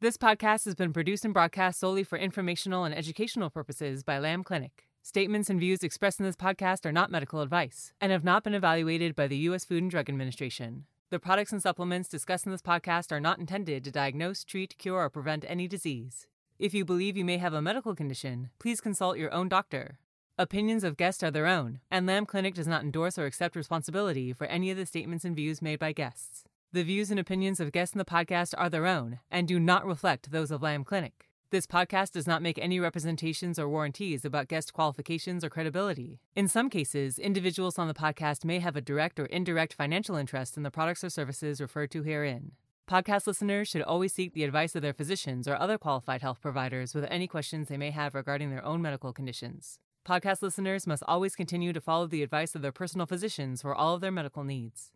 This 0.00 0.16
podcast 0.16 0.64
has 0.66 0.76
been 0.76 0.92
produced 0.92 1.24
and 1.24 1.34
broadcast 1.34 1.80
solely 1.80 2.04
for 2.04 2.16
informational 2.16 2.84
and 2.84 2.94
educational 2.94 3.50
purposes 3.50 4.04
by 4.04 4.20
Lam 4.20 4.44
Clinic. 4.44 4.86
Statements 5.02 5.50
and 5.50 5.58
views 5.58 5.82
expressed 5.82 6.20
in 6.20 6.24
this 6.24 6.36
podcast 6.36 6.86
are 6.86 6.92
not 6.92 7.10
medical 7.10 7.40
advice 7.40 7.92
and 8.00 8.12
have 8.12 8.22
not 8.22 8.44
been 8.44 8.54
evaluated 8.54 9.16
by 9.16 9.26
the 9.26 9.38
U.S. 9.38 9.64
Food 9.64 9.82
and 9.82 9.90
Drug 9.90 10.08
Administration. 10.08 10.84
The 11.10 11.18
products 11.18 11.50
and 11.50 11.60
supplements 11.60 12.08
discussed 12.08 12.46
in 12.46 12.52
this 12.52 12.62
podcast 12.62 13.10
are 13.10 13.18
not 13.18 13.40
intended 13.40 13.82
to 13.82 13.90
diagnose, 13.90 14.44
treat, 14.44 14.78
cure, 14.78 15.00
or 15.00 15.10
prevent 15.10 15.44
any 15.48 15.66
disease. 15.66 16.28
If 16.60 16.74
you 16.74 16.84
believe 16.84 17.16
you 17.16 17.24
may 17.24 17.38
have 17.38 17.52
a 17.52 17.60
medical 17.60 17.96
condition, 17.96 18.50
please 18.60 18.80
consult 18.80 19.18
your 19.18 19.34
own 19.34 19.48
doctor. 19.48 19.98
Opinions 20.38 20.84
of 20.84 20.96
guests 20.96 21.24
are 21.24 21.32
their 21.32 21.48
own, 21.48 21.80
and 21.90 22.06
Lam 22.06 22.24
Clinic 22.24 22.54
does 22.54 22.68
not 22.68 22.84
endorse 22.84 23.18
or 23.18 23.26
accept 23.26 23.56
responsibility 23.56 24.32
for 24.32 24.46
any 24.46 24.70
of 24.70 24.76
the 24.76 24.86
statements 24.86 25.24
and 25.24 25.34
views 25.34 25.60
made 25.60 25.80
by 25.80 25.90
guests. 25.90 26.44
The 26.70 26.82
views 26.82 27.10
and 27.10 27.18
opinions 27.18 27.60
of 27.60 27.72
guests 27.72 27.94
in 27.94 27.98
the 27.98 28.04
podcast 28.04 28.52
are 28.58 28.68
their 28.68 28.84
own 28.84 29.20
and 29.30 29.48
do 29.48 29.58
not 29.58 29.86
reflect 29.86 30.30
those 30.30 30.50
of 30.50 30.60
Lam 30.60 30.84
Clinic. 30.84 31.30
This 31.50 31.66
podcast 31.66 32.12
does 32.12 32.26
not 32.26 32.42
make 32.42 32.58
any 32.58 32.78
representations 32.78 33.58
or 33.58 33.70
warranties 33.70 34.22
about 34.22 34.48
guest 34.48 34.74
qualifications 34.74 35.42
or 35.42 35.48
credibility. 35.48 36.20
In 36.36 36.46
some 36.46 36.68
cases, 36.68 37.18
individuals 37.18 37.78
on 37.78 37.88
the 37.88 37.94
podcast 37.94 38.44
may 38.44 38.58
have 38.58 38.76
a 38.76 38.82
direct 38.82 39.18
or 39.18 39.24
indirect 39.24 39.72
financial 39.72 40.14
interest 40.14 40.58
in 40.58 40.62
the 40.62 40.70
products 40.70 41.02
or 41.02 41.08
services 41.08 41.58
referred 41.58 41.90
to 41.92 42.02
herein. 42.02 42.52
Podcast 42.86 43.26
listeners 43.26 43.66
should 43.66 43.80
always 43.80 44.12
seek 44.12 44.34
the 44.34 44.44
advice 44.44 44.74
of 44.74 44.82
their 44.82 44.92
physicians 44.92 45.48
or 45.48 45.56
other 45.56 45.78
qualified 45.78 46.20
health 46.20 46.42
providers 46.42 46.94
with 46.94 47.04
any 47.04 47.26
questions 47.26 47.68
they 47.68 47.78
may 47.78 47.92
have 47.92 48.14
regarding 48.14 48.50
their 48.50 48.62
own 48.62 48.82
medical 48.82 49.14
conditions. 49.14 49.78
Podcast 50.06 50.42
listeners 50.42 50.86
must 50.86 51.02
always 51.08 51.34
continue 51.34 51.72
to 51.72 51.80
follow 51.80 52.06
the 52.06 52.22
advice 52.22 52.54
of 52.54 52.60
their 52.60 52.72
personal 52.72 53.06
physicians 53.06 53.62
for 53.62 53.74
all 53.74 53.94
of 53.94 54.02
their 54.02 54.12
medical 54.12 54.44
needs. 54.44 54.90